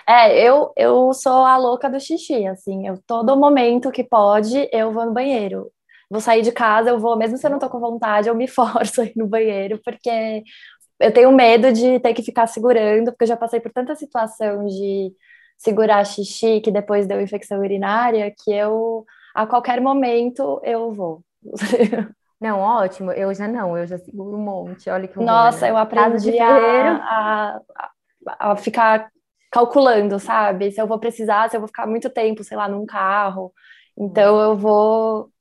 É, 0.08 0.40
eu, 0.42 0.72
eu 0.76 1.14
sou 1.14 1.46
a 1.46 1.58
louca 1.58 1.90
do 1.90 2.00
xixi, 2.00 2.46
assim, 2.48 2.88
eu 2.88 3.00
todo 3.06 3.36
momento 3.38 3.92
que 3.92 4.04
pode, 4.04 4.70
eu 4.72 4.92
vou 4.92 5.06
no 5.06 5.14
banheiro. 5.14 5.72
Vou 6.10 6.22
sair 6.22 6.42
de 6.42 6.52
casa, 6.52 6.90
eu 6.90 7.00
vou, 7.00 7.18
mesmo 7.18 7.38
se 7.38 7.46
eu 7.46 7.52
não 7.52 7.60
tô 7.60 7.70
com 7.70 7.80
vontade, 7.80 8.30
eu 8.30 8.36
me 8.36 8.48
forço 8.48 9.02
a 9.02 9.06
ir 9.06 9.14
no 9.16 9.28
banheiro, 9.28 9.80
porque 9.84 10.44
eu 11.00 11.14
tenho 11.14 11.32
medo 11.32 11.72
de 11.72 12.00
ter 12.00 12.14
que 12.14 12.24
ficar 12.24 12.48
segurando, 12.48 13.12
porque 13.12 13.24
eu 13.24 13.28
já 13.28 13.38
passei 13.38 13.60
por 13.60 13.72
tanta 13.72 13.96
situação 13.96 14.66
de 14.66 15.14
segurar 15.58 16.06
xixi 16.06 16.62
que 16.62 16.72
depois 16.72 17.08
deu 17.08 17.22
infecção 17.22 17.60
urinária, 17.60 18.34
que 18.44 18.52
eu, 18.52 19.06
a 19.36 19.46
qualquer 19.46 19.82
momento, 19.82 20.62
eu 20.64 20.92
vou. 20.92 21.22
Não, 22.40 22.60
ótimo. 22.60 23.12
Eu 23.12 23.34
já 23.34 23.48
não, 23.48 23.76
eu 23.76 23.88
já 23.88 23.98
seguro 23.98 24.38
um 24.38 24.44
monte. 24.44 24.90
Olha 24.90 25.08
que 25.08 25.18
Nossa, 25.18 25.68
eu 25.68 25.76
aprendi 25.76 26.38
a, 26.40 27.00
a, 27.02 27.62
a, 28.52 28.56
ficar 28.56 29.10
calculando, 29.52 30.20
sabe? 30.20 30.72
Se 30.72 30.82
eu 30.82 30.88
vou 30.88 31.00
precisar, 31.00 31.50
se 31.50 31.56
eu 31.56 31.62
vou 31.62 31.68
ficar 31.68 31.88
muito 31.88 32.10
tempo, 32.10 32.44
sei 32.44 32.58
lá, 32.58 32.68
num 32.68 32.86
carro. 32.86 33.54
Então 33.98 34.40
eu 34.40 34.56
vou 34.56 35.32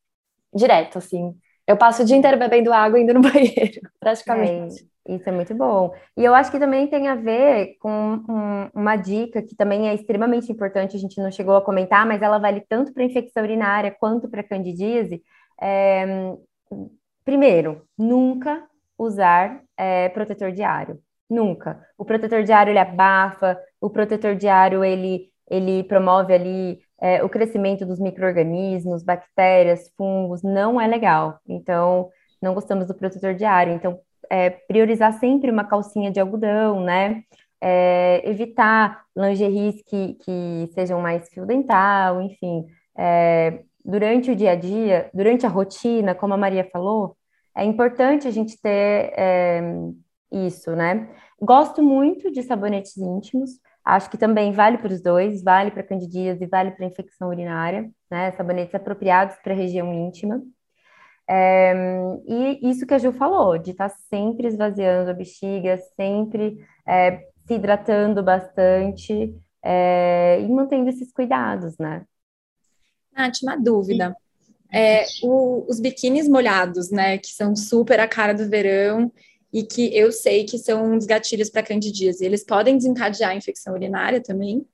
direto, 0.55 0.99
assim. 0.99 1.35
Eu 1.67 1.77
passo 1.77 2.03
o 2.03 2.05
dia 2.05 2.17
inteiro 2.17 2.39
bebendo 2.39 2.73
água 2.73 2.99
e 2.99 3.03
indo 3.03 3.15
no 3.15 3.21
banheiro, 3.23 3.81
praticamente. 3.99 4.89
É, 5.07 5.15
isso 5.15 5.29
é 5.29 5.33
muito 5.33 5.55
bom. 5.55 5.93
E 6.17 6.25
eu 6.25 6.35
acho 6.35 6.51
que 6.51 6.59
também 6.59 6.87
tem 6.89 7.09
a 7.09 7.15
ver 7.15 7.77
com 7.81 7.91
um, 8.29 8.71
uma 8.75 8.97
dica 8.97 9.43
que 9.43 9.57
também 9.57 9.89
é 9.89 9.95
extremamente 9.95 10.51
importante, 10.51 10.97
a 10.97 10.99
gente 10.99 11.21
não 11.21 11.31
chegou 11.31 11.57
a 11.57 11.63
comentar, 11.63 12.07
mas 12.07 12.23
ela 12.23 12.39
vale 12.39 12.61
tanto 12.69 12.93
para 12.93 13.05
infecção 13.05 13.43
urinária 13.43 13.95
quanto 13.99 14.29
para 14.29 14.43
candidíase, 14.43 15.23
é, 15.61 16.35
primeiro, 17.25 17.83
nunca 17.99 18.65
usar 18.99 19.61
é, 19.77 20.09
protetor 20.11 20.53
diário. 20.53 21.01
Nunca. 21.29 21.85
O 21.99 22.05
protetor 22.05 22.45
diário 22.45 22.71
ele 22.71 22.79
abafa, 22.79 23.59
o 23.87 23.91
protetor 23.91 24.35
diário 24.35 24.85
ele, 24.85 25.31
ele 25.49 25.85
promove 25.85 26.33
ali 26.33 26.79
é, 27.01 27.23
o 27.23 27.29
crescimento 27.29 27.87
dos 27.87 28.01
micro-organismos, 28.01 29.03
bactérias, 29.03 29.91
fungos, 29.97 30.43
não 30.43 30.81
é 30.81 30.87
legal. 30.87 31.39
Então, 31.47 32.09
não 32.43 32.55
gostamos 32.55 32.87
do 32.87 32.95
protetor 32.95 33.35
diário. 33.35 33.73
Então, 33.73 33.99
é, 34.31 34.51
priorizar 34.51 35.13
sempre 35.15 35.51
uma 35.51 35.65
calcinha 35.65 36.11
de 36.11 36.21
algodão, 36.21 36.81
né? 36.81 37.23
É, 37.61 38.23
evitar 38.29 39.05
lingeries 39.17 39.83
que, 39.87 40.15
que 40.15 40.71
sejam 40.75 41.01
mais 41.01 41.29
fio 41.29 41.47
dental, 41.47 42.21
enfim. 42.21 42.65
É, 42.97 43.61
durante 43.85 44.31
o 44.31 44.37
dia 44.37 44.53
a 44.53 44.57
dia, 44.57 45.09
durante 45.15 45.47
a 45.47 45.49
rotina, 45.49 46.15
como 46.15 46.35
a 46.35 46.37
Maria 46.37 46.69
falou, 46.71 47.17
é 47.57 47.65
importante 47.65 48.27
a 48.27 48.31
gente 48.31 48.61
ter 48.61 49.13
é, 49.17 49.63
isso, 50.31 50.75
né? 50.75 51.09
Gosto 51.41 51.83
muito 51.83 52.31
de 52.31 52.43
sabonetes 52.43 52.97
íntimos, 52.97 53.51
acho 53.87 54.11
que 54.11 54.19
também 54.19 54.53
vale 54.53 54.79
para 54.79 54.93
os 54.93 55.01
dois, 55.01 55.45
vale 55.45 55.71
para 55.71 55.85
candidíase 55.85 56.43
e 56.43 56.49
vale 56.49 56.73
para 56.73 56.85
infecção 56.85 57.29
urinária, 57.29 57.89
né? 58.11 58.33
Sabonetes 58.33 58.75
apropriados 58.75 59.37
para 59.37 59.53
a 59.53 59.57
região 59.57 59.95
íntima. 59.95 60.43
É, 61.29 61.73
e 62.27 62.69
isso 62.69 62.85
que 62.85 62.95
a 62.95 62.99
Ju 62.99 63.13
falou, 63.13 63.57
de 63.57 63.71
estar 63.71 63.89
tá 63.89 63.97
sempre 64.11 64.49
esvaziando 64.49 65.11
a 65.11 65.15
bexiga, 65.15 65.79
sempre 65.97 66.59
é, 66.87 67.29
se 67.47 67.55
hidratando 67.55 68.23
bastante 68.25 69.33
é, 69.63 70.41
e 70.41 70.49
mantendo 70.49 70.91
esses 70.91 71.13
cuidados, 71.13 71.79
né? 71.79 72.05
Nath, 73.17 73.43
uma 73.43 73.57
dúvida. 73.57 74.17
É, 74.73 75.05
o, 75.23 75.65
os 75.69 75.79
biquínis 75.79 76.29
molhados, 76.29 76.91
né, 76.91 77.19
que 77.19 77.29
são 77.29 77.55
super 77.55 78.01
a 78.01 78.09
cara 78.09 78.35
do 78.35 78.49
verão 78.49 79.13
e 79.53 79.63
que 79.63 79.97
eu 79.97 80.13
sei 80.13 80.45
que 80.45 80.59
são 80.59 80.97
dos 80.97 81.07
gatilhos 81.07 81.51
para 81.51 81.63
candidíase, 81.63 82.25
eles 82.25 82.45
podem 82.45 82.77
desencadear 82.77 83.37
infecção 83.37 83.75
urinária 83.75 84.23
também? 84.23 84.67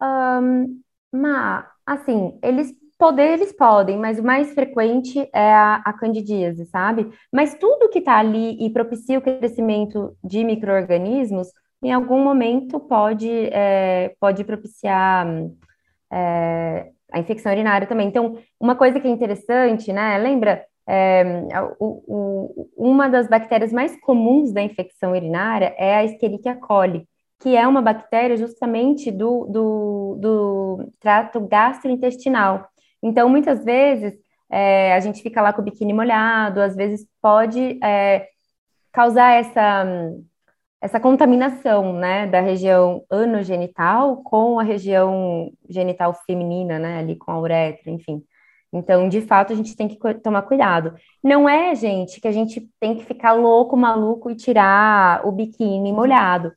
Um, 0.00 0.80
Ma, 1.12 1.70
assim, 1.86 2.38
eles 2.42 2.72
poder 2.98 3.32
eles 3.32 3.52
podem, 3.52 3.98
mas 3.98 4.18
o 4.20 4.22
mais 4.22 4.54
frequente 4.54 5.28
é 5.34 5.52
a, 5.52 5.82
a 5.84 5.92
candidíase, 5.92 6.64
sabe? 6.66 7.10
Mas 7.32 7.54
tudo 7.54 7.88
que 7.88 7.98
está 7.98 8.18
ali 8.18 8.64
e 8.64 8.70
propicia 8.70 9.18
o 9.18 9.22
crescimento 9.22 10.16
de 10.22 10.44
micro-organismos, 10.44 11.48
em 11.82 11.92
algum 11.92 12.22
momento 12.22 12.78
pode, 12.78 13.28
é, 13.28 14.14
pode 14.20 14.44
propiciar 14.44 15.26
é, 16.12 16.92
a 17.12 17.18
infecção 17.18 17.50
urinária 17.50 17.88
também. 17.88 18.06
Então, 18.06 18.38
uma 18.60 18.76
coisa 18.76 19.00
que 19.00 19.08
é 19.08 19.10
interessante, 19.10 19.92
né? 19.92 20.16
Lembra 20.18 20.64
é, 20.86 21.24
o, 21.78 22.02
o, 22.06 22.70
uma 22.76 23.08
das 23.08 23.28
bactérias 23.28 23.72
mais 23.72 23.98
comuns 24.00 24.52
da 24.52 24.62
infecção 24.62 25.12
urinária 25.12 25.74
é 25.78 25.96
a 25.96 26.04
Escherichia 26.04 26.56
coli, 26.56 27.06
que 27.40 27.56
é 27.56 27.66
uma 27.66 27.82
bactéria 27.82 28.36
justamente 28.36 29.10
do, 29.10 29.46
do, 29.46 30.16
do 30.20 30.92
trato 31.00 31.40
gastrointestinal. 31.40 32.66
Então, 33.02 33.28
muitas 33.28 33.64
vezes, 33.64 34.14
é, 34.50 34.94
a 34.94 35.00
gente 35.00 35.22
fica 35.22 35.42
lá 35.42 35.52
com 35.52 35.60
o 35.62 35.64
biquíni 35.64 35.92
molhado, 35.92 36.60
às 36.60 36.76
vezes 36.76 37.06
pode 37.20 37.78
é, 37.82 38.28
causar 38.92 39.32
essa, 39.32 39.84
essa 40.80 41.00
contaminação, 41.00 41.92
né, 41.92 42.26
da 42.26 42.40
região 42.40 43.04
anogenital 43.10 44.22
com 44.22 44.58
a 44.58 44.62
região 44.62 45.52
genital 45.68 46.14
feminina, 46.26 46.78
né, 46.78 46.98
ali 46.98 47.16
com 47.16 47.30
a 47.32 47.40
uretra, 47.40 47.90
enfim. 47.90 48.22
Então, 48.72 49.08
de 49.08 49.20
fato, 49.20 49.52
a 49.52 49.56
gente 49.56 49.76
tem 49.76 49.86
que 49.86 49.98
tomar 50.20 50.42
cuidado. 50.42 50.94
Não 51.22 51.48
é, 51.48 51.74
gente, 51.74 52.20
que 52.20 52.26
a 52.26 52.32
gente 52.32 52.68
tem 52.80 52.96
que 52.96 53.04
ficar 53.04 53.32
louco, 53.32 53.76
maluco 53.76 54.30
e 54.30 54.36
tirar 54.36 55.26
o 55.26 55.32
biquíni 55.32 55.92
molhado, 55.92 56.52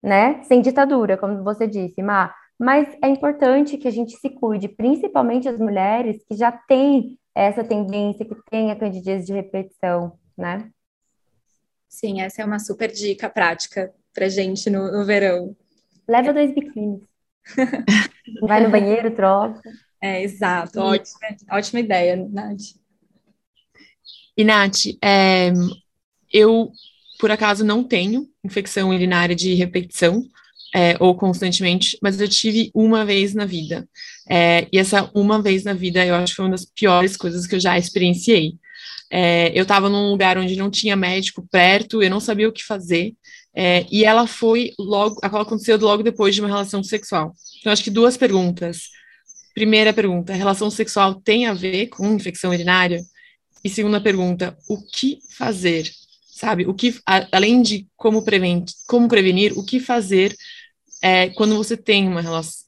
né? 0.00 0.42
Sem 0.44 0.62
ditadura, 0.62 1.16
como 1.16 1.42
você 1.42 1.66
disse, 1.66 2.00
Má. 2.02 2.32
Mas 2.58 2.88
é 3.02 3.08
importante 3.08 3.76
que 3.76 3.88
a 3.88 3.90
gente 3.90 4.16
se 4.16 4.30
cuide, 4.30 4.68
principalmente 4.68 5.48
as 5.48 5.58
mulheres 5.58 6.24
que 6.28 6.36
já 6.36 6.52
têm 6.52 7.18
essa 7.34 7.64
tendência, 7.64 8.24
que 8.24 8.34
têm 8.48 8.70
a 8.70 8.76
candidíase 8.76 9.26
de 9.26 9.32
repetição, 9.32 10.18
né? 10.38 10.70
Sim, 11.88 12.20
essa 12.20 12.42
é 12.42 12.44
uma 12.44 12.58
super 12.58 12.90
dica 12.90 13.28
prática 13.28 13.92
pra 14.14 14.28
gente 14.28 14.70
no, 14.70 14.90
no 14.90 15.04
verão. 15.04 15.54
Leva 16.08 16.32
dois 16.32 16.54
biquínis. 16.54 17.02
Vai 18.40 18.62
no 18.62 18.70
banheiro, 18.70 19.14
troca. 19.14 19.60
É, 20.00 20.22
exato. 20.22 20.78
Ótima, 20.78 21.18
ótima 21.50 21.80
ideia, 21.80 22.16
Nath. 22.16 22.74
E, 24.36 24.44
Nath, 24.44 24.86
é, 25.02 25.52
eu, 26.32 26.70
por 27.18 27.30
acaso, 27.30 27.64
não 27.64 27.82
tenho 27.82 28.28
infecção 28.44 28.90
urinária 28.90 29.34
de 29.34 29.54
repetição, 29.54 30.22
é, 30.74 30.96
ou 31.00 31.14
constantemente, 31.14 31.96
mas 32.02 32.20
eu 32.20 32.28
tive 32.28 32.70
uma 32.74 33.04
vez 33.04 33.34
na 33.34 33.46
vida. 33.46 33.88
É, 34.28 34.66
e 34.70 34.78
essa 34.78 35.10
uma 35.14 35.40
vez 35.40 35.64
na 35.64 35.72
vida, 35.72 36.04
eu 36.04 36.14
acho 36.14 36.32
que 36.32 36.36
foi 36.36 36.44
uma 36.44 36.50
das 36.50 36.66
piores 36.66 37.16
coisas 37.16 37.46
que 37.46 37.54
eu 37.54 37.60
já 37.60 37.78
experienciei. 37.78 38.54
É, 39.10 39.56
eu 39.58 39.62
estava 39.62 39.88
num 39.88 40.10
lugar 40.10 40.36
onde 40.36 40.56
não 40.56 40.70
tinha 40.70 40.96
médico 40.96 41.46
perto, 41.50 42.02
eu 42.02 42.10
não 42.10 42.20
sabia 42.20 42.48
o 42.48 42.52
que 42.52 42.64
fazer, 42.64 43.14
é, 43.54 43.86
e 43.90 44.04
ela 44.04 44.26
foi 44.26 44.72
logo, 44.78 45.18
ela 45.22 45.40
aconteceu 45.40 45.78
logo 45.78 46.02
depois 46.02 46.34
de 46.34 46.42
uma 46.42 46.48
relação 46.48 46.82
sexual. 46.82 47.32
Então, 47.60 47.72
acho 47.72 47.82
que 47.82 47.90
duas 47.90 48.16
perguntas. 48.16 48.90
Primeira 49.56 49.90
pergunta: 49.90 50.34
relação 50.34 50.70
sexual 50.70 51.14
tem 51.14 51.46
a 51.46 51.54
ver 51.54 51.86
com 51.86 52.12
infecção 52.12 52.50
urinária? 52.50 53.00
E 53.64 53.70
segunda 53.70 53.98
pergunta: 53.98 54.54
o 54.68 54.76
que 54.82 55.18
fazer? 55.34 55.90
Sabe? 56.28 56.66
O 56.66 56.74
que, 56.74 56.94
a, 57.06 57.26
além 57.32 57.62
de 57.62 57.88
como, 57.96 58.22
prevenir, 58.22 58.66
como 58.86 59.08
prevenir, 59.08 59.58
o 59.58 59.64
que 59.64 59.80
fazer 59.80 60.36
é, 61.02 61.30
quando 61.30 61.56
você 61.56 61.74
tem 61.74 62.06
uma, 62.06 62.20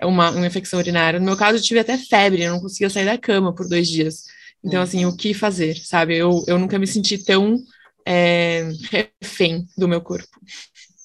uma, 0.02 0.30
uma 0.30 0.46
infecção 0.46 0.78
urinária? 0.78 1.20
No 1.20 1.26
meu 1.26 1.36
caso, 1.36 1.58
eu 1.58 1.62
tive 1.62 1.78
até 1.78 1.98
febre, 1.98 2.44
eu 2.44 2.52
não 2.52 2.60
conseguia 2.60 2.88
sair 2.88 3.04
da 3.04 3.18
cama 3.18 3.54
por 3.54 3.68
dois 3.68 3.86
dias. 3.86 4.24
Então, 4.64 4.80
assim, 4.80 5.04
o 5.04 5.14
que 5.14 5.34
fazer? 5.34 5.76
Sabe? 5.76 6.16
Eu, 6.16 6.42
eu 6.46 6.58
nunca 6.58 6.78
me 6.78 6.86
senti 6.86 7.22
tão 7.22 7.58
é, 8.06 8.66
refém 8.90 9.66
do 9.76 9.86
meu 9.86 10.00
corpo. 10.00 10.40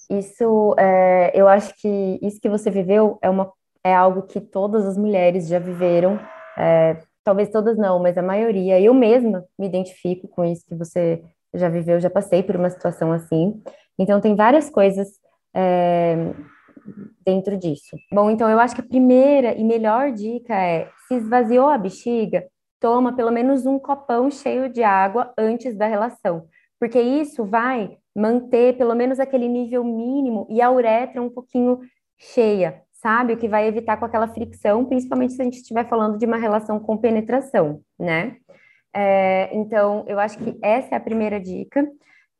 Isso, 0.09 0.75
é, 0.79 1.33
eu 1.35 1.49
acho 1.49 1.73
que 1.75 2.19
isso 2.21 2.39
que 2.39 2.47
você 2.47 2.71
viveu 2.71 3.19
é 3.21 3.29
uma 3.29 3.51
é 3.83 3.93
algo 3.93 4.23
que 4.23 4.39
todas 4.39 4.85
as 4.85 4.97
mulheres 4.97 5.47
já 5.47 5.59
viveram, 5.59 6.19
é, 6.57 6.97
talvez 7.23 7.49
todas 7.49 7.77
não, 7.77 7.99
mas 7.99 8.17
a 8.17 8.21
maioria. 8.21 8.79
Eu 8.79 8.93
mesma 8.93 9.45
me 9.59 9.67
identifico 9.67 10.27
com 10.27 10.45
isso 10.45 10.65
que 10.65 10.75
você 10.75 11.21
já 11.53 11.69
viveu, 11.69 11.99
já 11.99 12.09
passei 12.09 12.41
por 12.41 12.55
uma 12.55 12.69
situação 12.69 13.11
assim. 13.11 13.61
Então, 13.99 14.21
tem 14.21 14.35
várias 14.35 14.69
coisas 14.69 15.07
é, 15.53 16.33
dentro 17.25 17.57
disso. 17.57 17.97
Bom, 18.11 18.29
então 18.29 18.49
eu 18.49 18.59
acho 18.59 18.75
que 18.75 18.81
a 18.81 18.87
primeira 18.87 19.53
e 19.53 19.63
melhor 19.63 20.11
dica 20.11 20.55
é: 20.55 20.89
se 21.07 21.15
esvaziou 21.15 21.67
a 21.67 21.77
bexiga, 21.77 22.47
toma 22.79 23.15
pelo 23.15 23.31
menos 23.31 23.65
um 23.65 23.77
copão 23.77 24.31
cheio 24.31 24.69
de 24.69 24.83
água 24.83 25.33
antes 25.37 25.75
da 25.75 25.87
relação, 25.87 26.47
porque 26.79 26.99
isso 26.99 27.45
vai 27.45 27.97
manter 28.15 28.77
pelo 28.77 28.95
menos 28.95 29.19
aquele 29.19 29.47
nível 29.47 29.83
mínimo 29.83 30.47
e 30.49 30.61
a 30.61 30.71
uretra 30.71 31.21
um 31.21 31.29
pouquinho 31.29 31.79
cheia 32.17 32.83
sabe? 33.03 33.33
O 33.33 33.37
que 33.37 33.49
vai 33.49 33.67
evitar 33.67 33.97
com 33.97 34.05
aquela 34.05 34.29
fricção, 34.29 34.85
principalmente 34.85 35.33
se 35.33 35.41
a 35.41 35.45
gente 35.45 35.57
estiver 35.57 35.87
falando 35.87 36.17
de 36.17 36.25
uma 36.25 36.37
relação 36.37 36.79
com 36.79 36.97
penetração, 36.97 37.81
né? 37.99 38.37
É, 38.95 39.53
então, 39.53 40.05
eu 40.07 40.17
acho 40.19 40.37
que 40.37 40.57
essa 40.63 40.95
é 40.95 40.97
a 40.97 41.01
primeira 41.01 41.39
dica. 41.39 41.85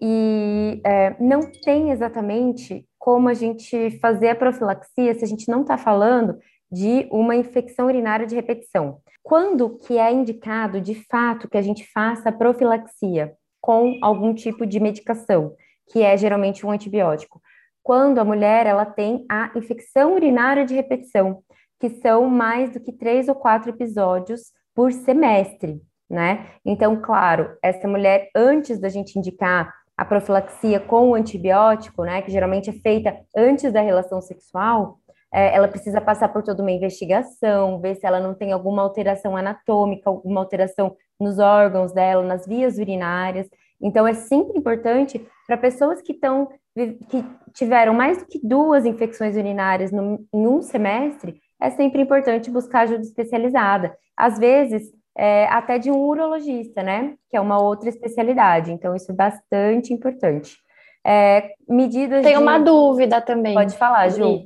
E 0.02 0.82
é, 0.86 1.16
não 1.20 1.42
tem 1.64 1.92
exatamente 1.92 2.86
como 2.98 3.28
a 3.30 3.34
gente 3.34 3.92
fazer 4.00 4.30
a 4.30 4.36
profilaxia 4.36 5.14
se 5.14 5.24
a 5.24 5.28
gente 5.28 5.50
não 5.50 5.62
está 5.62 5.78
falando 5.78 6.38
de 6.72 7.08
uma 7.12 7.36
infecção 7.36 7.88
urinária 7.88 8.26
de 8.26 8.36
repetição. 8.36 9.00
Quando 9.22 9.78
que 9.80 9.98
é 9.98 10.12
indicado, 10.12 10.82
de 10.82 10.96
fato, 11.06 11.50
que 11.50 11.58
a 11.58 11.62
gente 11.62 11.86
faça 11.94 12.30
a 12.30 12.32
profilaxia 12.32 13.34
com 13.62 13.98
algum 14.02 14.34
tipo 14.34 14.66
de 14.66 14.80
medicação, 14.80 15.54
que 15.92 16.02
é 16.02 16.18
geralmente 16.18 16.66
um 16.66 16.72
antibiótico? 16.72 17.42
Quando 17.84 18.20
a 18.20 18.24
mulher 18.24 18.66
ela 18.66 18.86
tem 18.86 19.26
a 19.30 19.52
infecção 19.56 20.16
urinária 20.16 20.66
de 20.66 20.74
repetição, 20.74 21.44
que 21.80 21.90
são 21.90 22.30
mais 22.30 22.72
do 22.72 22.80
que 22.80 22.94
três 22.94 23.28
ou 23.28 23.36
quatro 23.36 23.70
episódios 23.70 24.54
por 24.74 24.92
semestre, 24.92 25.82
né? 26.10 26.48
Então, 26.66 27.00
claro, 27.02 27.58
essa 27.62 27.88
mulher, 27.88 28.30
antes 28.36 28.80
da 28.80 28.88
gente 28.88 29.20
indicar 29.20 29.74
a 29.98 30.06
profilaxia 30.06 30.80
com 30.80 31.10
o 31.10 31.16
antibiótico, 31.16 32.04
né, 32.04 32.22
que 32.22 32.32
geralmente 32.32 32.70
é 32.70 32.74
feita 32.74 33.16
antes 33.36 33.72
da 33.72 33.82
relação 33.82 34.22
sexual, 34.22 34.98
é, 35.32 35.56
ela 35.56 35.68
precisa 35.68 36.00
passar 36.00 36.30
por 36.30 36.44
toda 36.44 36.62
uma 36.62 36.72
investigação, 36.72 37.80
ver 37.80 37.96
se 37.96 38.06
ela 38.06 38.20
não 38.20 38.34
tem 38.34 38.52
alguma 38.52 38.82
alteração 38.82 39.36
anatômica, 39.36 40.10
alguma 40.10 40.40
alteração 40.40 40.96
nos 41.20 41.40
órgãos 41.40 41.92
dela, 41.92 42.24
nas 42.24 42.46
vias 42.46 42.78
urinárias. 42.78 43.48
Então, 43.82 44.08
é 44.08 44.14
sempre 44.14 44.58
importante 44.58 45.26
para 45.48 45.58
pessoas 45.58 46.02
que 46.02 46.14
estão 46.14 46.50
que 46.74 47.24
tiveram 47.54 47.94
mais 47.94 48.18
do 48.18 48.26
que 48.26 48.40
duas 48.44 48.86
infecções 48.86 49.36
urinárias 49.36 49.92
no, 49.92 50.26
em 50.34 50.48
um 50.48 50.62
semestre, 50.62 51.40
é 51.62 51.70
sempre 51.70 52.02
importante 52.02 52.50
buscar 52.50 52.82
ajuda 52.82 53.02
especializada. 53.02 53.96
Às 54.18 54.38
vezes, 54.38 54.92
é, 55.16 55.46
até 55.46 55.78
de 55.78 55.92
um 55.92 55.98
urologista, 55.98 56.82
né? 56.82 57.16
Que 57.30 57.38
é 57.38 57.42
uma 57.42 57.62
outra 57.62 57.90
especialidade. 57.90 58.72
Então, 58.72 58.96
isso 58.96 59.12
é 59.12 59.16
bastante 59.16 59.94
importante. 59.94 60.58
É, 61.06 61.54
medidas. 61.68 62.24
Tem 62.24 62.36
de... 62.36 62.42
uma 62.42 62.58
dúvida 62.58 63.22
também. 63.22 63.54
Pode 63.54 63.78
falar, 63.78 64.10
Ju. 64.10 64.42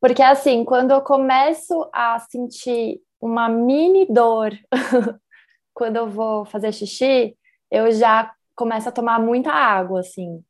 Porque, 0.00 0.22
assim, 0.22 0.64
quando 0.64 0.90
eu 0.90 1.00
começo 1.00 1.88
a 1.92 2.18
sentir 2.18 3.00
uma 3.20 3.48
mini 3.48 4.06
dor 4.06 4.52
quando 5.72 5.96
eu 5.96 6.08
vou 6.08 6.44
fazer 6.44 6.72
xixi, 6.72 7.36
eu 7.70 7.90
já 7.92 8.30
começo 8.54 8.88
a 8.88 8.92
tomar 8.92 9.20
muita 9.20 9.50
água, 9.50 10.00
assim. 10.00 10.42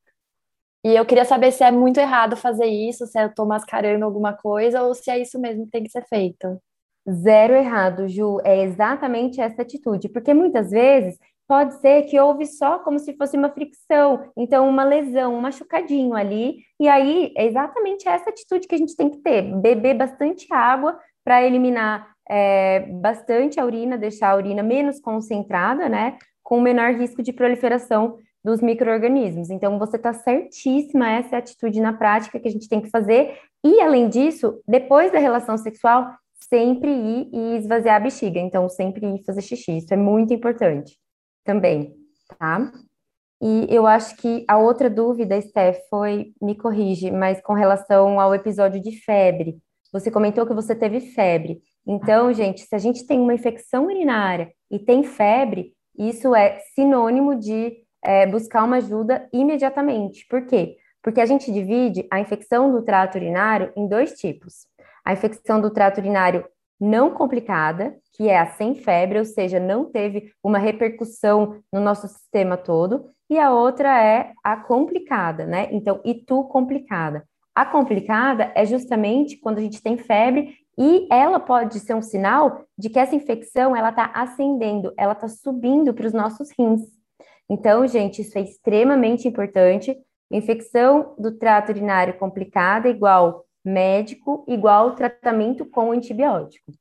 E 0.86 0.94
eu 0.94 1.04
queria 1.04 1.24
saber 1.24 1.50
se 1.50 1.64
é 1.64 1.70
muito 1.72 1.98
errado 1.98 2.36
fazer 2.36 2.66
isso, 2.66 3.08
se 3.08 3.20
eu 3.20 3.26
estou 3.26 3.44
mascarando 3.44 4.04
alguma 4.04 4.32
coisa 4.34 4.84
ou 4.84 4.94
se 4.94 5.10
é 5.10 5.18
isso 5.18 5.36
mesmo 5.36 5.64
que 5.64 5.72
tem 5.72 5.82
que 5.82 5.90
ser 5.90 6.06
feito. 6.06 6.62
Zero 7.10 7.54
errado, 7.54 8.06
Ju. 8.06 8.38
É 8.44 8.62
exatamente 8.62 9.40
essa 9.40 9.62
atitude, 9.62 10.08
porque 10.08 10.32
muitas 10.32 10.70
vezes 10.70 11.18
pode 11.48 11.74
ser 11.80 12.04
que 12.04 12.20
houve 12.20 12.46
só 12.46 12.78
como 12.78 13.00
se 13.00 13.16
fosse 13.16 13.36
uma 13.36 13.50
fricção, 13.50 14.30
então 14.36 14.68
uma 14.68 14.84
lesão, 14.84 15.34
um 15.34 15.40
machucadinho 15.40 16.14
ali, 16.14 16.58
e 16.78 16.86
aí 16.86 17.32
é 17.36 17.46
exatamente 17.46 18.08
essa 18.08 18.30
atitude 18.30 18.68
que 18.68 18.76
a 18.76 18.78
gente 18.78 18.94
tem 18.94 19.10
que 19.10 19.18
ter: 19.18 19.42
beber 19.60 19.94
bastante 19.94 20.46
água 20.52 20.96
para 21.24 21.42
eliminar 21.42 22.12
é, 22.30 22.86
bastante 22.92 23.58
a 23.58 23.64
urina, 23.64 23.98
deixar 23.98 24.30
a 24.30 24.36
urina 24.36 24.62
menos 24.62 25.00
concentrada, 25.00 25.88
né? 25.88 26.16
Com 26.44 26.60
menor 26.60 26.92
risco 26.94 27.24
de 27.24 27.32
proliferação 27.32 28.18
dos 28.46 28.60
micro-organismos. 28.60 29.50
Então, 29.50 29.76
você 29.76 29.96
está 29.96 30.12
certíssima, 30.12 31.10
essa 31.10 31.34
é 31.34 31.36
a 31.36 31.40
atitude 31.40 31.80
na 31.80 31.92
prática 31.92 32.38
que 32.38 32.46
a 32.46 32.50
gente 32.50 32.68
tem 32.68 32.80
que 32.80 32.88
fazer. 32.88 33.36
E, 33.64 33.80
além 33.80 34.08
disso, 34.08 34.62
depois 34.68 35.10
da 35.10 35.18
relação 35.18 35.58
sexual, 35.58 36.08
sempre 36.48 36.92
ir 36.92 37.28
e 37.32 37.56
esvaziar 37.56 37.96
a 37.96 38.00
bexiga. 38.00 38.38
Então, 38.38 38.68
sempre 38.68 39.04
ir 39.04 39.24
fazer 39.24 39.42
xixi. 39.42 39.78
Isso 39.78 39.92
é 39.92 39.96
muito 39.96 40.32
importante 40.32 40.96
também, 41.44 41.92
tá? 42.38 42.70
E 43.42 43.66
eu 43.68 43.84
acho 43.84 44.16
que 44.16 44.44
a 44.46 44.56
outra 44.56 44.88
dúvida, 44.88 45.40
Steph, 45.40 45.78
foi, 45.90 46.32
me 46.40 46.54
corrige, 46.54 47.10
mas 47.10 47.42
com 47.42 47.52
relação 47.52 48.20
ao 48.20 48.32
episódio 48.32 48.80
de 48.80 48.92
febre. 49.00 49.58
Você 49.92 50.08
comentou 50.08 50.46
que 50.46 50.54
você 50.54 50.72
teve 50.72 51.00
febre. 51.00 51.60
Então, 51.84 52.32
gente, 52.32 52.60
se 52.60 52.74
a 52.76 52.78
gente 52.78 53.04
tem 53.08 53.18
uma 53.18 53.34
infecção 53.34 53.86
urinária 53.86 54.52
e 54.70 54.78
tem 54.78 55.02
febre, 55.02 55.72
isso 55.98 56.32
é 56.32 56.60
sinônimo 56.76 57.34
de 57.34 57.84
é, 58.06 58.24
buscar 58.24 58.62
uma 58.62 58.76
ajuda 58.76 59.28
imediatamente. 59.32 60.24
Por 60.28 60.46
quê? 60.46 60.76
Porque 61.02 61.20
a 61.20 61.26
gente 61.26 61.52
divide 61.52 62.06
a 62.10 62.20
infecção 62.20 62.70
do 62.70 62.82
trato 62.82 63.16
urinário 63.16 63.72
em 63.76 63.88
dois 63.88 64.12
tipos. 64.12 64.66
A 65.04 65.12
infecção 65.12 65.60
do 65.60 65.70
trato 65.70 65.98
urinário 65.98 66.46
não 66.80 67.10
complicada, 67.10 67.96
que 68.12 68.28
é 68.28 68.38
a 68.38 68.46
sem 68.46 68.74
febre, 68.74 69.18
ou 69.18 69.24
seja, 69.24 69.58
não 69.58 69.84
teve 69.86 70.32
uma 70.42 70.58
repercussão 70.58 71.60
no 71.72 71.80
nosso 71.80 72.06
sistema 72.06 72.56
todo, 72.56 73.10
e 73.28 73.38
a 73.38 73.50
outra 73.50 74.02
é 74.02 74.32
a 74.44 74.56
complicada, 74.56 75.44
né? 75.46 75.68
Então, 75.72 76.00
e 76.04 76.14
tu 76.14 76.44
complicada. 76.44 77.24
A 77.54 77.64
complicada 77.64 78.52
é 78.54 78.64
justamente 78.64 79.38
quando 79.38 79.58
a 79.58 79.62
gente 79.62 79.82
tem 79.82 79.96
febre 79.96 80.54
e 80.78 81.08
ela 81.10 81.40
pode 81.40 81.80
ser 81.80 81.94
um 81.94 82.02
sinal 82.02 82.64
de 82.78 82.90
que 82.90 82.98
essa 82.98 83.16
infecção 83.16 83.74
ela 83.74 83.88
está 83.88 84.12
ascendendo, 84.14 84.92
ela 84.96 85.14
está 85.14 85.26
subindo 85.26 85.94
para 85.94 86.06
os 86.06 86.12
nossos 86.12 86.50
rins. 86.56 86.95
Então, 87.48 87.86
gente, 87.86 88.22
isso 88.22 88.36
é 88.38 88.42
extremamente 88.42 89.28
importante. 89.28 89.96
Infecção 90.30 91.14
do 91.18 91.38
trato 91.38 91.70
urinário 91.70 92.18
complicada 92.18 92.88
igual 92.88 93.44
médico, 93.64 94.44
igual 94.48 94.94
tratamento 94.94 95.64
com 95.64 95.92
antibiótico. 95.92 96.72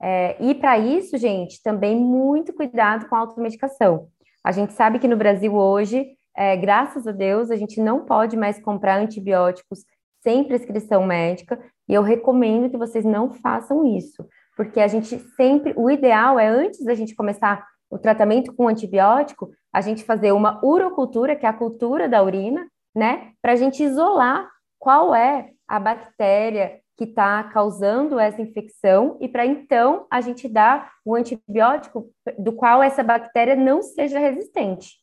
É, 0.00 0.36
e 0.42 0.54
para 0.54 0.78
isso, 0.78 1.16
gente, 1.16 1.62
também 1.62 1.96
muito 1.96 2.52
cuidado 2.52 3.08
com 3.08 3.14
a 3.14 3.20
automedicação. 3.20 4.08
A 4.44 4.50
gente 4.50 4.72
sabe 4.72 4.98
que 4.98 5.06
no 5.06 5.16
Brasil 5.16 5.54
hoje, 5.54 6.16
é, 6.36 6.56
graças 6.56 7.06
a 7.06 7.12
Deus, 7.12 7.50
a 7.50 7.56
gente 7.56 7.80
não 7.80 8.04
pode 8.04 8.36
mais 8.36 8.60
comprar 8.60 8.98
antibióticos 8.98 9.84
sem 10.20 10.44
prescrição 10.44 11.04
médica, 11.04 11.60
e 11.88 11.94
eu 11.94 12.02
recomendo 12.02 12.70
que 12.70 12.76
vocês 12.76 13.04
não 13.04 13.32
façam 13.32 13.84
isso, 13.84 14.26
porque 14.56 14.80
a 14.80 14.86
gente 14.86 15.18
sempre, 15.36 15.74
o 15.76 15.90
ideal 15.90 16.38
é 16.38 16.46
antes 16.46 16.84
da 16.84 16.94
gente 16.94 17.14
começar 17.14 17.66
o 17.90 17.98
tratamento 17.98 18.54
com 18.54 18.68
antibiótico, 18.68 19.50
a 19.72 19.80
gente 19.80 20.04
fazer 20.04 20.32
uma 20.32 20.64
urocultura, 20.64 21.34
que 21.34 21.46
é 21.46 21.48
a 21.48 21.52
cultura 21.52 22.08
da 22.08 22.22
urina, 22.22 22.66
né, 22.94 23.32
para 23.40 23.52
a 23.52 23.56
gente 23.56 23.82
isolar 23.82 24.48
qual 24.78 25.14
é 25.14 25.50
a 25.66 25.80
bactéria 25.80 26.80
que 26.96 27.04
está 27.04 27.42
causando 27.44 28.18
essa 28.18 28.42
infecção 28.42 29.16
e 29.20 29.28
para 29.28 29.46
então 29.46 30.06
a 30.10 30.20
gente 30.20 30.46
dar 30.48 30.92
o 31.04 31.14
antibiótico 31.14 32.10
do 32.38 32.52
qual 32.52 32.82
essa 32.82 33.02
bactéria 33.02 33.56
não 33.56 33.80
seja 33.80 34.18
resistente. 34.18 35.00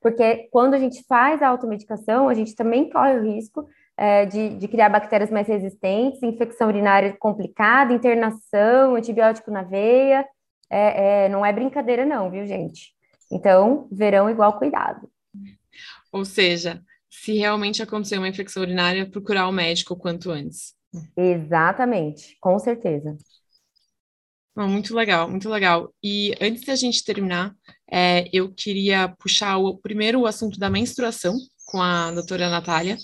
Porque 0.00 0.48
quando 0.50 0.74
a 0.74 0.78
gente 0.78 1.04
faz 1.06 1.42
a 1.42 1.48
automedicação, 1.48 2.28
a 2.28 2.34
gente 2.34 2.54
também 2.54 2.88
corre 2.88 3.18
o 3.18 3.22
risco 3.22 3.68
é, 3.96 4.24
de, 4.26 4.50
de, 4.56 4.68
criar 4.68 4.88
bactérias 4.88 5.30
mais 5.30 5.46
resistentes, 5.46 6.22
infecção 6.22 6.68
urinária 6.68 7.16
complicada, 7.18 7.92
internação, 7.92 8.94
antibiótico 8.94 9.50
na 9.50 9.62
veia. 9.62 10.26
É, 10.70 11.24
é, 11.24 11.28
não 11.28 11.44
é 11.44 11.52
brincadeira, 11.52 12.04
não, 12.04 12.30
viu, 12.30 12.46
gente? 12.46 12.95
Então, 13.30 13.88
verão 13.90 14.30
igual 14.30 14.58
cuidado. 14.58 15.08
Ou 16.12 16.24
seja, 16.24 16.82
se 17.10 17.32
realmente 17.32 17.82
acontecer 17.82 18.18
uma 18.18 18.28
infecção 18.28 18.62
urinária, 18.62 19.08
procurar 19.08 19.48
o 19.48 19.52
médico 19.52 19.94
o 19.94 19.96
quanto 19.96 20.30
antes. 20.30 20.74
Exatamente, 21.16 22.36
com 22.40 22.58
certeza. 22.58 23.16
muito 24.56 24.94
legal, 24.94 25.28
muito 25.28 25.48
legal. 25.48 25.92
E 26.02 26.34
antes 26.40 26.64
da 26.64 26.76
gente 26.76 27.04
terminar, 27.04 27.54
é, 27.90 28.28
eu 28.32 28.52
queria 28.52 29.08
puxar 29.18 29.58
o 29.58 29.76
primeiro 29.76 30.20
o 30.20 30.26
assunto 30.26 30.58
da 30.58 30.70
menstruação 30.70 31.36
com 31.66 31.82
a 31.82 32.12
doutora 32.12 32.48
Natália. 32.48 32.96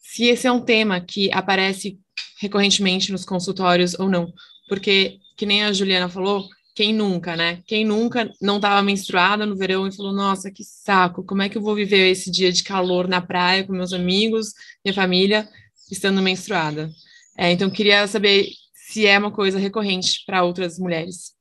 Se 0.00 0.24
esse 0.24 0.46
é 0.46 0.52
um 0.52 0.64
tema 0.64 1.00
que 1.00 1.30
aparece 1.32 1.98
recorrentemente 2.40 3.12
nos 3.12 3.24
consultórios 3.24 3.98
ou 3.98 4.08
não, 4.08 4.32
porque, 4.68 5.18
que 5.36 5.46
nem 5.46 5.64
a 5.64 5.72
Juliana 5.72 6.08
falou, 6.08 6.48
quem 6.78 6.94
nunca, 6.94 7.34
né? 7.34 7.60
Quem 7.66 7.84
nunca 7.84 8.32
não 8.40 8.58
estava 8.58 8.80
menstruada 8.82 9.44
no 9.44 9.56
verão 9.56 9.88
e 9.88 9.92
falou: 9.92 10.12
Nossa, 10.12 10.48
que 10.48 10.62
saco, 10.62 11.24
como 11.24 11.42
é 11.42 11.48
que 11.48 11.58
eu 11.58 11.62
vou 11.62 11.74
viver 11.74 12.08
esse 12.08 12.30
dia 12.30 12.52
de 12.52 12.62
calor 12.62 13.08
na 13.08 13.20
praia 13.20 13.66
com 13.66 13.72
meus 13.72 13.92
amigos, 13.92 14.52
minha 14.84 14.94
família, 14.94 15.48
estando 15.90 16.22
menstruada? 16.22 16.88
É, 17.36 17.50
então, 17.50 17.68
queria 17.68 18.06
saber 18.06 18.46
se 18.72 19.08
é 19.08 19.18
uma 19.18 19.32
coisa 19.32 19.58
recorrente 19.58 20.22
para 20.24 20.44
outras 20.44 20.78
mulheres. 20.78 21.34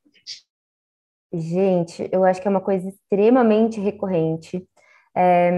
Gente, 1.32 2.10
eu 2.12 2.24
acho 2.24 2.42
que 2.42 2.48
é 2.48 2.52
uma 2.52 2.60
coisa 2.62 2.90
extremamente 2.90 3.80
recorrente. 3.80 4.68
É, 5.16 5.52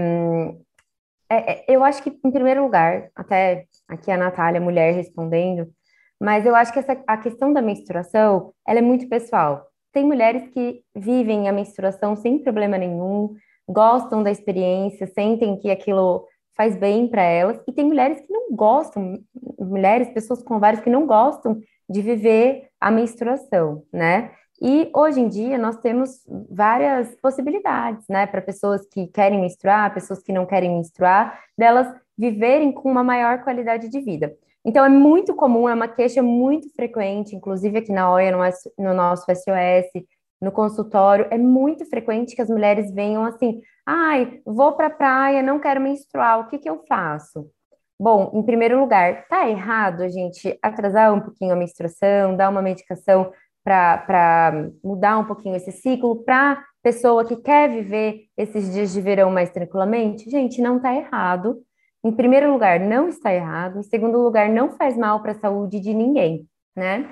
é, 1.30 1.52
é, 1.52 1.64
eu 1.66 1.82
acho 1.82 2.02
que, 2.02 2.10
em 2.22 2.30
primeiro 2.30 2.62
lugar, 2.62 3.10
até 3.14 3.64
aqui 3.88 4.10
a 4.10 4.18
Natália, 4.18 4.60
mulher, 4.60 4.94
respondendo, 4.94 5.72
mas 6.20 6.44
eu 6.44 6.54
acho 6.54 6.70
que 6.70 6.80
essa, 6.80 7.02
a 7.06 7.16
questão 7.16 7.50
da 7.50 7.62
menstruação, 7.62 8.52
ela 8.68 8.78
é 8.78 8.82
muito 8.82 9.08
pessoal. 9.08 9.69
Tem 9.92 10.04
mulheres 10.04 10.48
que 10.48 10.82
vivem 10.94 11.48
a 11.48 11.52
menstruação 11.52 12.14
sem 12.16 12.38
problema 12.38 12.78
nenhum, 12.78 13.34
gostam 13.68 14.22
da 14.22 14.30
experiência, 14.30 15.06
sentem 15.06 15.56
que 15.58 15.70
aquilo 15.70 16.26
faz 16.56 16.76
bem 16.76 17.08
para 17.08 17.22
elas. 17.22 17.60
E 17.66 17.72
tem 17.72 17.84
mulheres 17.84 18.20
que 18.20 18.32
não 18.32 18.54
gostam, 18.54 19.18
mulheres, 19.58 20.10
pessoas 20.10 20.42
com 20.42 20.58
vários 20.58 20.82
que 20.82 20.90
não 20.90 21.06
gostam 21.06 21.58
de 21.88 22.02
viver 22.02 22.68
a 22.80 22.90
menstruação, 22.90 23.82
né? 23.92 24.30
E 24.62 24.90
hoje 24.94 25.20
em 25.20 25.28
dia 25.28 25.56
nós 25.56 25.78
temos 25.78 26.20
várias 26.50 27.14
possibilidades, 27.16 28.04
né, 28.08 28.26
para 28.26 28.42
pessoas 28.42 28.86
que 28.86 29.06
querem 29.06 29.40
menstruar, 29.40 29.94
pessoas 29.94 30.22
que 30.22 30.34
não 30.34 30.44
querem 30.44 30.70
menstruar, 30.70 31.40
delas 31.56 31.88
viverem 32.16 32.70
com 32.70 32.90
uma 32.90 33.02
maior 33.02 33.42
qualidade 33.42 33.88
de 33.88 34.00
vida. 34.00 34.36
Então 34.64 34.84
é 34.84 34.88
muito 34.88 35.34
comum, 35.34 35.68
é 35.68 35.74
uma 35.74 35.88
queixa 35.88 36.22
muito 36.22 36.70
frequente, 36.74 37.34
inclusive 37.34 37.78
aqui 37.78 37.92
na 37.92 38.12
OIA, 38.12 38.30
no, 38.30 38.38
no 38.84 38.94
nosso 38.94 39.24
SOS, 39.24 40.04
no 40.40 40.52
consultório, 40.52 41.26
é 41.30 41.38
muito 41.38 41.84
frequente 41.86 42.34
que 42.34 42.42
as 42.42 42.48
mulheres 42.48 42.92
venham 42.92 43.24
assim: 43.24 43.60
ai, 43.86 44.40
vou 44.44 44.72
para 44.72 44.86
a 44.86 44.90
praia, 44.90 45.42
não 45.42 45.58
quero 45.60 45.80
menstruar, 45.80 46.40
o 46.40 46.48
que, 46.48 46.58
que 46.58 46.68
eu 46.68 46.82
faço? 46.88 47.50
Bom, 47.98 48.30
em 48.34 48.42
primeiro 48.42 48.80
lugar, 48.80 49.26
tá 49.28 49.48
errado 49.48 50.02
a 50.02 50.08
gente 50.08 50.58
atrasar 50.62 51.12
um 51.12 51.20
pouquinho 51.20 51.52
a 51.52 51.56
menstruação, 51.56 52.34
dar 52.34 52.48
uma 52.48 52.62
medicação 52.62 53.30
para 53.62 54.52
mudar 54.82 55.18
um 55.18 55.26
pouquinho 55.26 55.56
esse 55.56 55.70
ciclo 55.70 56.24
para 56.24 56.64
pessoa 56.82 57.26
que 57.26 57.36
quer 57.36 57.68
viver 57.68 58.22
esses 58.38 58.72
dias 58.72 58.90
de 58.92 59.00
verão 59.02 59.30
mais 59.30 59.50
tranquilamente? 59.50 60.30
Gente, 60.30 60.62
não 60.62 60.78
está 60.78 60.94
errado. 60.94 61.62
Em 62.02 62.12
primeiro 62.12 62.50
lugar, 62.50 62.80
não 62.80 63.08
está 63.08 63.32
errado. 63.32 63.78
Em 63.78 63.82
segundo 63.82 64.18
lugar, 64.18 64.48
não 64.48 64.70
faz 64.70 64.96
mal 64.96 65.20
para 65.20 65.32
a 65.32 65.38
saúde 65.38 65.80
de 65.80 65.92
ninguém, 65.92 66.46
né? 66.74 67.06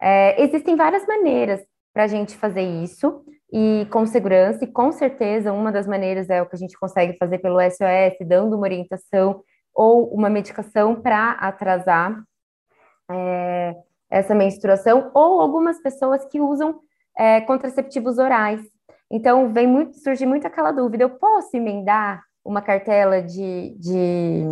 É, 0.00 0.42
existem 0.42 0.76
várias 0.76 1.06
maneiras 1.06 1.64
para 1.92 2.04
a 2.04 2.06
gente 2.06 2.36
fazer 2.36 2.62
isso 2.62 3.24
e 3.52 3.86
com 3.90 4.04
segurança, 4.04 4.64
e 4.64 4.66
com 4.66 4.90
certeza 4.90 5.52
uma 5.52 5.70
das 5.70 5.86
maneiras 5.86 6.28
é 6.28 6.42
o 6.42 6.46
que 6.46 6.56
a 6.56 6.58
gente 6.58 6.76
consegue 6.78 7.16
fazer 7.16 7.38
pelo 7.38 7.60
SOS, 7.60 8.18
dando 8.26 8.56
uma 8.56 8.66
orientação 8.66 9.42
ou 9.72 10.12
uma 10.12 10.28
medicação 10.28 11.00
para 11.00 11.32
atrasar 11.32 12.20
é, 13.10 13.74
essa 14.10 14.34
menstruação, 14.34 15.10
ou 15.14 15.40
algumas 15.40 15.80
pessoas 15.80 16.24
que 16.26 16.40
usam 16.40 16.80
é, 17.16 17.40
contraceptivos 17.42 18.18
orais. 18.18 18.60
Então, 19.10 19.52
vem 19.52 19.66
muito, 19.66 19.98
surge 19.98 20.26
muito 20.26 20.46
aquela 20.46 20.72
dúvida: 20.72 21.04
eu 21.04 21.10
posso 21.10 21.56
emendar 21.56 22.22
uma 22.44 22.60
cartela 22.60 23.22
de, 23.22 23.74
de, 23.78 24.44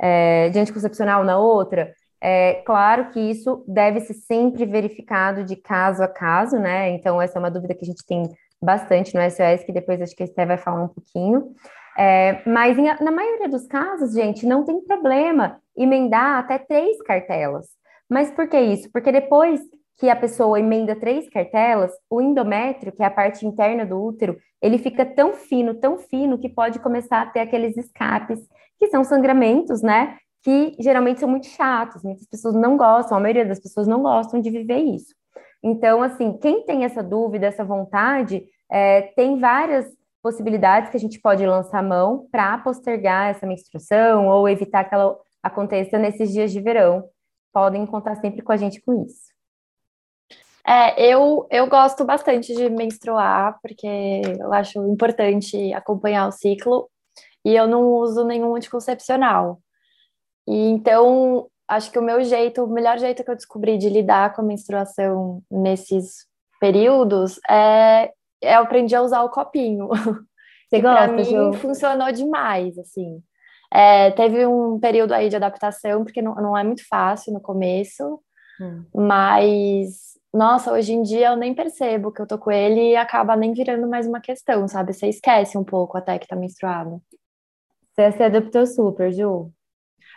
é, 0.00 0.48
de 0.50 0.58
anticoncepcional 0.58 1.24
na 1.24 1.38
outra? 1.38 1.92
É 2.20 2.62
claro 2.64 3.10
que 3.10 3.20
isso 3.20 3.64
deve 3.68 4.00
ser 4.00 4.14
sempre 4.14 4.64
verificado 4.64 5.44
de 5.44 5.56
caso 5.56 6.02
a 6.02 6.08
caso, 6.08 6.58
né? 6.58 6.90
Então, 6.90 7.20
essa 7.20 7.38
é 7.38 7.40
uma 7.40 7.50
dúvida 7.50 7.74
que 7.74 7.84
a 7.84 7.86
gente 7.86 8.04
tem 8.06 8.30
bastante 8.60 9.14
no 9.14 9.20
SOS, 9.20 9.64
que 9.64 9.72
depois 9.72 10.00
acho 10.00 10.16
que 10.16 10.22
a 10.22 10.26
Esté 10.26 10.46
vai 10.46 10.56
falar 10.56 10.82
um 10.82 10.88
pouquinho. 10.88 11.54
É, 11.98 12.42
mas 12.46 12.78
em, 12.78 12.84
na 13.02 13.10
maioria 13.10 13.48
dos 13.48 13.66
casos, 13.66 14.12
gente, 14.12 14.46
não 14.46 14.64
tem 14.64 14.80
problema 14.82 15.60
emendar 15.76 16.38
até 16.38 16.58
três 16.58 17.00
cartelas. 17.02 17.66
Mas 18.08 18.30
por 18.30 18.48
que 18.48 18.58
isso? 18.58 18.90
Porque 18.92 19.10
depois 19.10 19.60
que 19.98 20.10
a 20.10 20.16
pessoa 20.16 20.60
emenda 20.60 20.94
três 20.94 21.28
cartelas, 21.28 21.92
o 22.10 22.20
endométrio, 22.20 22.92
que 22.92 23.02
é 23.02 23.06
a 23.06 23.10
parte 23.10 23.46
interna 23.46 23.84
do 23.86 24.02
útero, 24.02 24.36
ele 24.60 24.78
fica 24.78 25.04
tão 25.04 25.32
fino, 25.32 25.74
tão 25.74 25.98
fino, 25.98 26.38
que 26.38 26.48
pode 26.48 26.78
começar 26.78 27.22
a 27.22 27.26
ter 27.26 27.40
aqueles 27.40 27.76
escapes, 27.76 28.40
que 28.78 28.88
são 28.88 29.04
sangramentos, 29.04 29.82
né? 29.82 30.18
Que 30.42 30.76
geralmente 30.78 31.20
são 31.20 31.28
muito 31.28 31.46
chatos, 31.46 32.02
muitas 32.02 32.26
pessoas 32.26 32.54
não 32.54 32.76
gostam, 32.76 33.16
a 33.16 33.20
maioria 33.20 33.46
das 33.46 33.60
pessoas 33.60 33.86
não 33.86 34.02
gostam 34.02 34.40
de 34.40 34.50
viver 34.50 34.78
isso. 34.78 35.14
Então, 35.62 36.02
assim, 36.02 36.36
quem 36.38 36.64
tem 36.64 36.84
essa 36.84 37.02
dúvida, 37.02 37.46
essa 37.46 37.64
vontade, 37.64 38.44
é, 38.70 39.02
tem 39.16 39.40
várias 39.40 39.86
possibilidades 40.22 40.90
que 40.90 40.96
a 40.96 41.00
gente 41.00 41.20
pode 41.20 41.46
lançar 41.46 41.82
mão 41.82 42.26
para 42.30 42.58
postergar 42.58 43.30
essa 43.30 43.46
menstruação 43.46 44.28
ou 44.28 44.48
evitar 44.48 44.84
que 44.84 44.94
ela 44.94 45.16
aconteça 45.42 45.98
nesses 45.98 46.32
dias 46.32 46.52
de 46.52 46.60
verão 46.60 47.04
podem 47.52 47.86
contar 47.86 48.16
sempre 48.16 48.42
com 48.42 48.52
a 48.52 48.56
gente 48.58 48.82
com 48.82 49.02
isso. 49.02 49.35
É, 50.66 51.00
eu, 51.00 51.46
eu 51.50 51.68
gosto 51.68 52.04
bastante 52.04 52.54
de 52.54 52.68
menstruar, 52.68 53.58
porque 53.62 53.86
eu 54.38 54.52
acho 54.52 54.84
importante 54.88 55.72
acompanhar 55.72 56.26
o 56.26 56.32
ciclo, 56.32 56.88
e 57.44 57.54
eu 57.54 57.68
não 57.68 57.84
uso 57.92 58.24
nenhum 58.24 58.56
anticoncepcional. 58.56 59.60
E 60.48 60.68
então, 60.70 61.48
acho 61.68 61.90
que 61.92 61.98
o 61.98 62.02
meu 62.02 62.22
jeito, 62.22 62.64
o 62.64 62.68
melhor 62.68 62.98
jeito 62.98 63.22
que 63.22 63.30
eu 63.30 63.36
descobri 63.36 63.78
de 63.78 63.88
lidar 63.88 64.34
com 64.34 64.42
a 64.42 64.44
menstruação 64.44 65.42
nesses 65.50 66.26
períodos 66.60 67.38
é 67.48 68.12
eu 68.42 68.60
aprendi 68.60 68.94
a 68.94 69.02
usar 69.02 69.22
o 69.22 69.30
copinho. 69.30 69.88
Você 70.68 70.80
gosta, 70.80 71.12
mim 71.12 71.24
Ju? 71.24 71.52
funcionou 71.54 72.10
demais, 72.10 72.76
assim. 72.78 73.22
É, 73.72 74.10
teve 74.12 74.46
um 74.46 74.78
período 74.78 75.12
aí 75.12 75.28
de 75.28 75.36
adaptação, 75.36 76.04
porque 76.04 76.20
não, 76.20 76.34
não 76.34 76.56
é 76.56 76.64
muito 76.64 76.86
fácil 76.88 77.32
no 77.32 77.40
começo, 77.40 78.20
hum. 78.60 78.84
mas, 78.94 80.05
nossa, 80.36 80.72
hoje 80.72 80.92
em 80.92 81.02
dia 81.02 81.28
eu 81.28 81.36
nem 81.36 81.54
percebo 81.54 82.12
que 82.12 82.20
eu 82.20 82.26
tô 82.26 82.38
com 82.38 82.50
ele 82.50 82.92
e 82.92 82.96
acaba 82.96 83.34
nem 83.34 83.52
virando 83.52 83.88
mais 83.88 84.06
uma 84.06 84.20
questão, 84.20 84.68
sabe? 84.68 84.92
Você 84.92 85.08
esquece 85.08 85.56
um 85.56 85.64
pouco 85.64 85.96
até 85.96 86.18
que 86.18 86.26
tá 86.26 86.36
menstruado. 86.36 87.02
Você 87.94 88.12
se 88.12 88.22
adaptou 88.22 88.66
super, 88.66 89.10
Ju? 89.12 89.50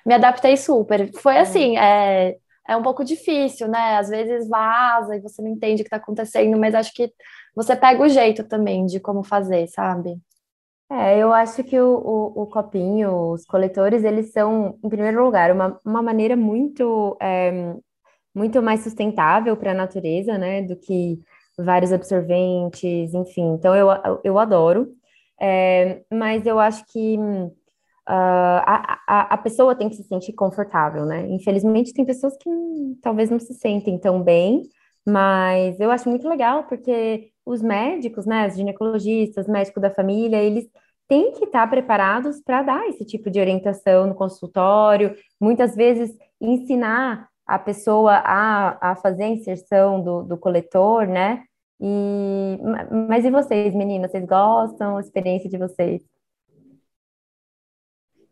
Me 0.05 0.13
adaptei 0.13 0.57
super. 0.57 1.09
Foi 1.19 1.35
é. 1.35 1.39
assim, 1.39 1.77
é, 1.77 2.35
é 2.67 2.75
um 2.75 2.83
pouco 2.83 3.03
difícil, 3.03 3.67
né? 3.67 3.97
Às 3.97 4.09
vezes 4.09 4.47
vaza 4.47 5.15
e 5.15 5.21
você 5.21 5.41
não 5.41 5.49
entende 5.49 5.81
o 5.81 5.85
que 5.85 5.89
tá 5.89 5.97
acontecendo, 5.97 6.57
mas 6.57 6.75
acho 6.75 6.93
que 6.93 7.11
você 7.55 7.75
pega 7.75 8.03
o 8.03 8.09
jeito 8.09 8.43
também 8.43 8.85
de 8.85 8.99
como 8.99 9.23
fazer, 9.23 9.67
sabe? 9.67 10.19
É, 10.91 11.19
eu 11.19 11.31
acho 11.31 11.63
que 11.63 11.79
o, 11.79 11.87
o, 11.87 12.43
o 12.43 12.47
copinho, 12.47 13.31
os 13.31 13.45
coletores, 13.45 14.03
eles 14.03 14.31
são, 14.31 14.77
em 14.83 14.89
primeiro 14.89 15.23
lugar, 15.23 15.51
uma, 15.51 15.79
uma 15.85 16.01
maneira 16.01 16.35
muito, 16.35 17.15
é, 17.21 17.75
muito 18.39 18.61
mais 18.61 18.79
sustentável 18.81 19.57
para 19.57 19.71
a 19.71 19.73
natureza, 19.73 20.37
né, 20.37 20.61
do 20.61 20.77
que 20.77 21.19
vários 21.57 21.91
absorventes, 21.91 23.13
enfim. 23.13 23.53
Então, 23.53 23.75
eu, 23.75 23.89
eu 24.23 24.39
adoro, 24.39 24.87
é, 25.41 26.01
mas 26.09 26.45
eu 26.45 26.57
acho 26.57 26.85
que 26.85 27.17
uh, 27.17 27.51
a, 28.07 28.99
a, 29.05 29.33
a 29.33 29.37
pessoa 29.37 29.75
tem 29.75 29.89
que 29.89 29.95
se 29.95 30.03
sentir 30.03 30.31
confortável, 30.33 31.05
né? 31.05 31.27
Infelizmente, 31.29 31.93
tem 31.93 32.05
pessoas 32.05 32.37
que 32.37 32.49
talvez 33.01 33.29
não 33.29 33.39
se 33.39 33.53
sentem 33.53 33.99
tão 33.99 34.23
bem, 34.23 34.63
mas 35.05 35.77
eu 35.79 35.91
acho 35.91 36.07
muito 36.07 36.27
legal, 36.27 36.63
porque 36.63 37.31
os 37.45 37.61
médicos, 37.61 38.25
né, 38.25 38.47
os 38.47 38.55
ginecologistas, 38.55 39.47
médicos 39.47 39.81
da 39.81 39.91
família, 39.91 40.41
eles 40.41 40.65
têm 41.09 41.33
que 41.33 41.43
estar 41.45 41.67
preparados 41.69 42.41
para 42.41 42.61
dar 42.63 42.87
esse 42.87 43.03
tipo 43.03 43.29
de 43.29 43.39
orientação 43.39 44.07
no 44.07 44.15
consultório, 44.15 45.13
muitas 45.41 45.75
vezes 45.75 46.15
ensinar 46.39 47.28
a 47.49 47.57
pessoa 47.57 48.13
a, 48.23 48.91
a 48.91 48.95
fazer 48.95 49.23
a 49.23 49.29
inserção 49.29 50.03
do, 50.03 50.21
do 50.21 50.37
coletor, 50.37 51.07
né? 51.07 51.43
E, 51.81 52.59
mas 53.09 53.25
e 53.25 53.31
vocês, 53.31 53.73
meninas, 53.73 54.11
vocês 54.11 54.23
gostam? 54.23 54.97
A 54.97 54.99
experiência 54.99 55.49
de 55.49 55.57
vocês? 55.57 56.03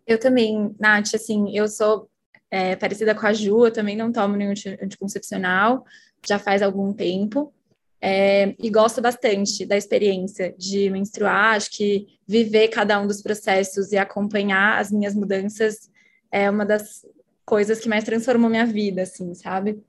Eu 0.05 0.19
também, 0.19 0.75
Nath, 0.79 1.15
assim, 1.15 1.49
eu 1.49 1.67
sou 1.67 2.07
é, 2.51 2.75
parecida 2.75 3.15
com 3.15 3.25
a 3.25 3.33
Ju, 3.33 3.65
eu 3.65 3.73
também 3.73 3.97
não 3.97 4.11
tomo 4.11 4.35
nenhum 4.35 4.53
anticoncepcional, 4.81 5.83
já 6.27 6.37
faz 6.37 6.61
algum 6.61 6.93
tempo. 6.93 7.51
É, 7.99 8.55
e 8.59 8.69
gosto 8.69 9.01
bastante 9.01 9.65
da 9.65 9.75
experiência 9.75 10.53
de 10.55 10.91
menstruar. 10.91 11.55
Acho 11.55 11.71
que 11.71 12.05
viver 12.27 12.67
cada 12.67 12.99
um 13.01 13.07
dos 13.07 13.23
processos 13.23 13.91
e 13.91 13.97
acompanhar 13.97 14.79
as 14.79 14.91
minhas 14.91 15.15
mudanças 15.15 15.89
é 16.31 16.47
uma 16.51 16.63
das 16.63 17.03
coisas 17.47 17.79
que 17.79 17.87
mais 17.87 18.03
transformou 18.03 18.49
minha 18.49 18.65
vida, 18.65 19.03
assim, 19.03 19.33
sabe? 19.33 19.81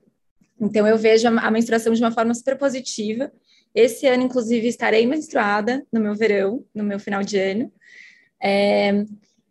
Então 0.59 0.87
eu 0.87 0.97
vejo 0.97 1.27
a 1.27 1.51
menstruação 1.51 1.93
de 1.93 2.01
uma 2.01 2.11
forma 2.11 2.33
super 2.33 2.57
positiva. 2.57 3.29
Esse 3.75 4.07
ano, 4.07 4.23
inclusive, 4.23 4.65
estarei 4.65 5.05
menstruada 5.05 5.85
no 5.91 5.99
meu 5.99 6.15
verão, 6.15 6.65
no 6.73 6.85
meu 6.85 6.97
final 6.99 7.21
de 7.21 7.37
ano. 7.37 7.71
É, 8.41 9.03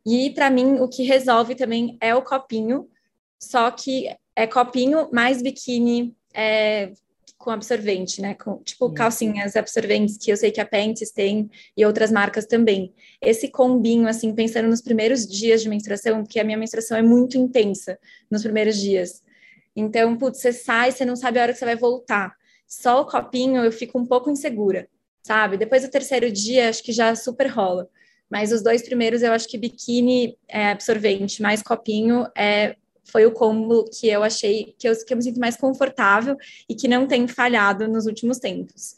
e 0.07 0.31
para 0.31 0.49
mim, 0.49 0.79
o 0.81 0.89
que 0.89 1.03
resolve 1.03 1.55
também 1.55 1.99
é 2.01 2.15
o 2.15 2.23
copinho, 2.23 2.89
só 3.39 3.71
que 3.71 4.09
é 4.35 4.47
copinho 4.47 5.11
mais 5.13 5.43
biquíni 5.43 6.17
é, 6.33 6.93
com 7.39 7.51
absorvente, 7.51 8.20
né? 8.20 8.34
Com, 8.34 8.59
tipo, 8.59 8.93
calcinhas 8.93 9.55
absorventes, 9.55 10.18
que 10.18 10.30
eu 10.30 10.36
sei 10.36 10.51
que 10.51 10.61
a 10.61 10.66
Pentes 10.66 11.12
tem 11.12 11.49
e 11.76 11.86
outras 11.86 12.11
marcas 12.11 12.45
também. 12.47 12.93
Esse 13.22 13.49
combinho, 13.49 14.09
assim, 14.09 14.34
pensando 14.34 14.68
nos 14.68 14.82
primeiros 14.82 15.26
dias 15.26 15.62
de 15.62 15.68
menstruação, 15.68 16.24
porque 16.24 16.41
a 16.41 16.45
minha 16.45 16.59
menstruação 16.59 16.99
é 16.99 17.03
muito 17.03 17.39
intensa 17.39 17.99
nos 18.28 18.43
primeiros 18.43 18.76
dias. 18.76 19.22
Então, 19.74 20.16
putz, 20.16 20.41
você 20.41 20.53
sai, 20.53 20.91
você 20.91 21.05
não 21.05 21.14
sabe 21.14 21.39
a 21.39 21.43
hora 21.43 21.53
que 21.53 21.59
você 21.59 21.64
vai 21.64 21.76
voltar. 21.76 22.34
Só 22.66 23.03
o 23.03 23.07
copinho 23.07 23.62
eu 23.62 23.70
fico 23.70 23.99
um 23.99 24.05
pouco 24.05 24.28
insegura, 24.28 24.89
sabe? 25.22 25.57
Depois 25.57 25.82
do 25.82 25.91
terceiro 25.91 26.30
dia, 26.32 26.68
acho 26.68 26.82
que 26.82 26.93
já 26.93 27.14
super 27.14 27.47
rola. 27.47 27.89
Mas 28.28 28.53
os 28.53 28.62
dois 28.62 28.82
primeiros 28.82 29.22
eu 29.22 29.32
acho 29.32 29.49
que 29.49 29.57
biquíni 29.57 30.36
é 30.49 30.70
absorvente 30.70 31.41
mais 31.41 31.62
copinho 31.62 32.26
é 32.36 32.76
foi 33.11 33.27
o 33.27 33.33
combo 33.33 33.85
que 33.85 34.07
eu 34.07 34.23
achei 34.23 34.75
que 34.79 34.89
eu, 34.89 35.05
que 35.05 35.13
eu 35.13 35.17
me 35.17 35.23
sinto 35.23 35.41
mais 35.41 35.57
confortável 35.57 36.37
e 36.69 36.75
que 36.75 36.87
não 36.87 37.07
tem 37.07 37.27
falhado 37.27 37.89
nos 37.89 38.07
últimos 38.07 38.39
tempos. 38.39 38.97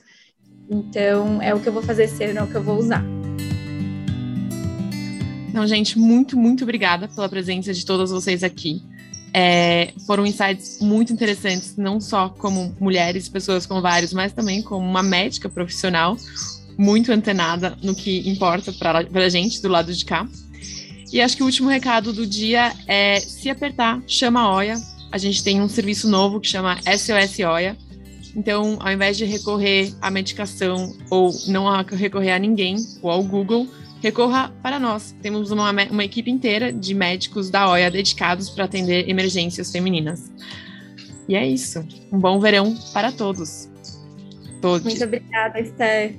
Então, 0.68 1.40
é 1.42 1.54
o 1.54 1.60
que 1.60 1.68
eu 1.68 1.72
vou 1.72 1.82
fazer 1.82 2.04
esse 2.04 2.22
ano, 2.24 2.40
é 2.40 2.42
o 2.42 2.46
que 2.46 2.54
eu 2.54 2.62
vou 2.62 2.78
usar. 2.78 3.04
Então, 5.48 5.66
gente, 5.66 5.98
muito, 5.98 6.36
muito 6.36 6.62
obrigada 6.62 7.08
pela 7.08 7.28
presença 7.28 7.72
de 7.72 7.84
todas 7.84 8.10
vocês 8.10 8.44
aqui. 8.44 8.82
É, 9.32 9.92
foram 10.06 10.26
insights 10.26 10.78
muito 10.80 11.12
interessantes, 11.12 11.76
não 11.76 12.00
só 12.00 12.28
como 12.28 12.74
mulheres, 12.80 13.28
pessoas 13.28 13.66
com 13.66 13.80
vários, 13.80 14.12
mas 14.12 14.32
também 14.32 14.62
como 14.62 14.86
uma 14.86 15.02
médica 15.02 15.48
profissional, 15.48 16.16
muito 16.78 17.12
antenada 17.12 17.76
no 17.82 17.94
que 17.94 18.28
importa 18.28 18.72
para 18.72 19.04
a 19.12 19.28
gente 19.28 19.60
do 19.60 19.68
lado 19.68 19.92
de 19.92 20.04
cá. 20.04 20.26
E 21.12 21.20
acho 21.20 21.36
que 21.36 21.42
o 21.42 21.46
último 21.46 21.68
recado 21.68 22.12
do 22.12 22.26
dia 22.26 22.72
é 22.86 23.18
se 23.18 23.50
apertar, 23.50 24.00
chama 24.06 24.40
a 24.40 24.54
OIA. 24.54 24.76
A 25.10 25.18
gente 25.18 25.42
tem 25.42 25.60
um 25.60 25.68
serviço 25.68 26.08
novo 26.08 26.40
que 26.40 26.48
chama 26.48 26.78
SOS 26.82 27.40
OIA. 27.40 27.76
Então, 28.36 28.78
ao 28.80 28.92
invés 28.92 29.16
de 29.16 29.24
recorrer 29.24 29.92
à 30.00 30.08
medicação 30.08 30.94
ou 31.10 31.32
não 31.48 31.64
recorrer 31.82 32.30
a 32.30 32.38
ninguém 32.38 32.76
ou 33.02 33.10
ao 33.10 33.22
Google, 33.24 33.66
recorra 34.00 34.52
para 34.62 34.78
nós. 34.78 35.14
Temos 35.20 35.50
uma, 35.50 35.70
uma 35.90 36.04
equipe 36.04 36.30
inteira 36.30 36.72
de 36.72 36.94
médicos 36.94 37.50
da 37.50 37.68
OIA 37.68 37.90
dedicados 37.90 38.48
para 38.48 38.64
atender 38.64 39.08
emergências 39.08 39.72
femininas. 39.72 40.30
E 41.28 41.34
é 41.34 41.44
isso. 41.46 41.84
Um 42.12 42.18
bom 42.18 42.38
verão 42.38 42.76
para 42.92 43.10
todos. 43.10 43.68
Todos. 44.60 44.84
Muito 44.84 45.04
obrigada, 45.04 45.60
Esther. 45.60 46.14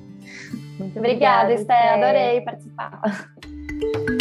Muito 0.77 0.97
obrigada, 0.99 1.53
obrigada 1.53 1.53
Esther. 1.53 1.93
Adorei 1.93 2.41
participar. 2.41 3.31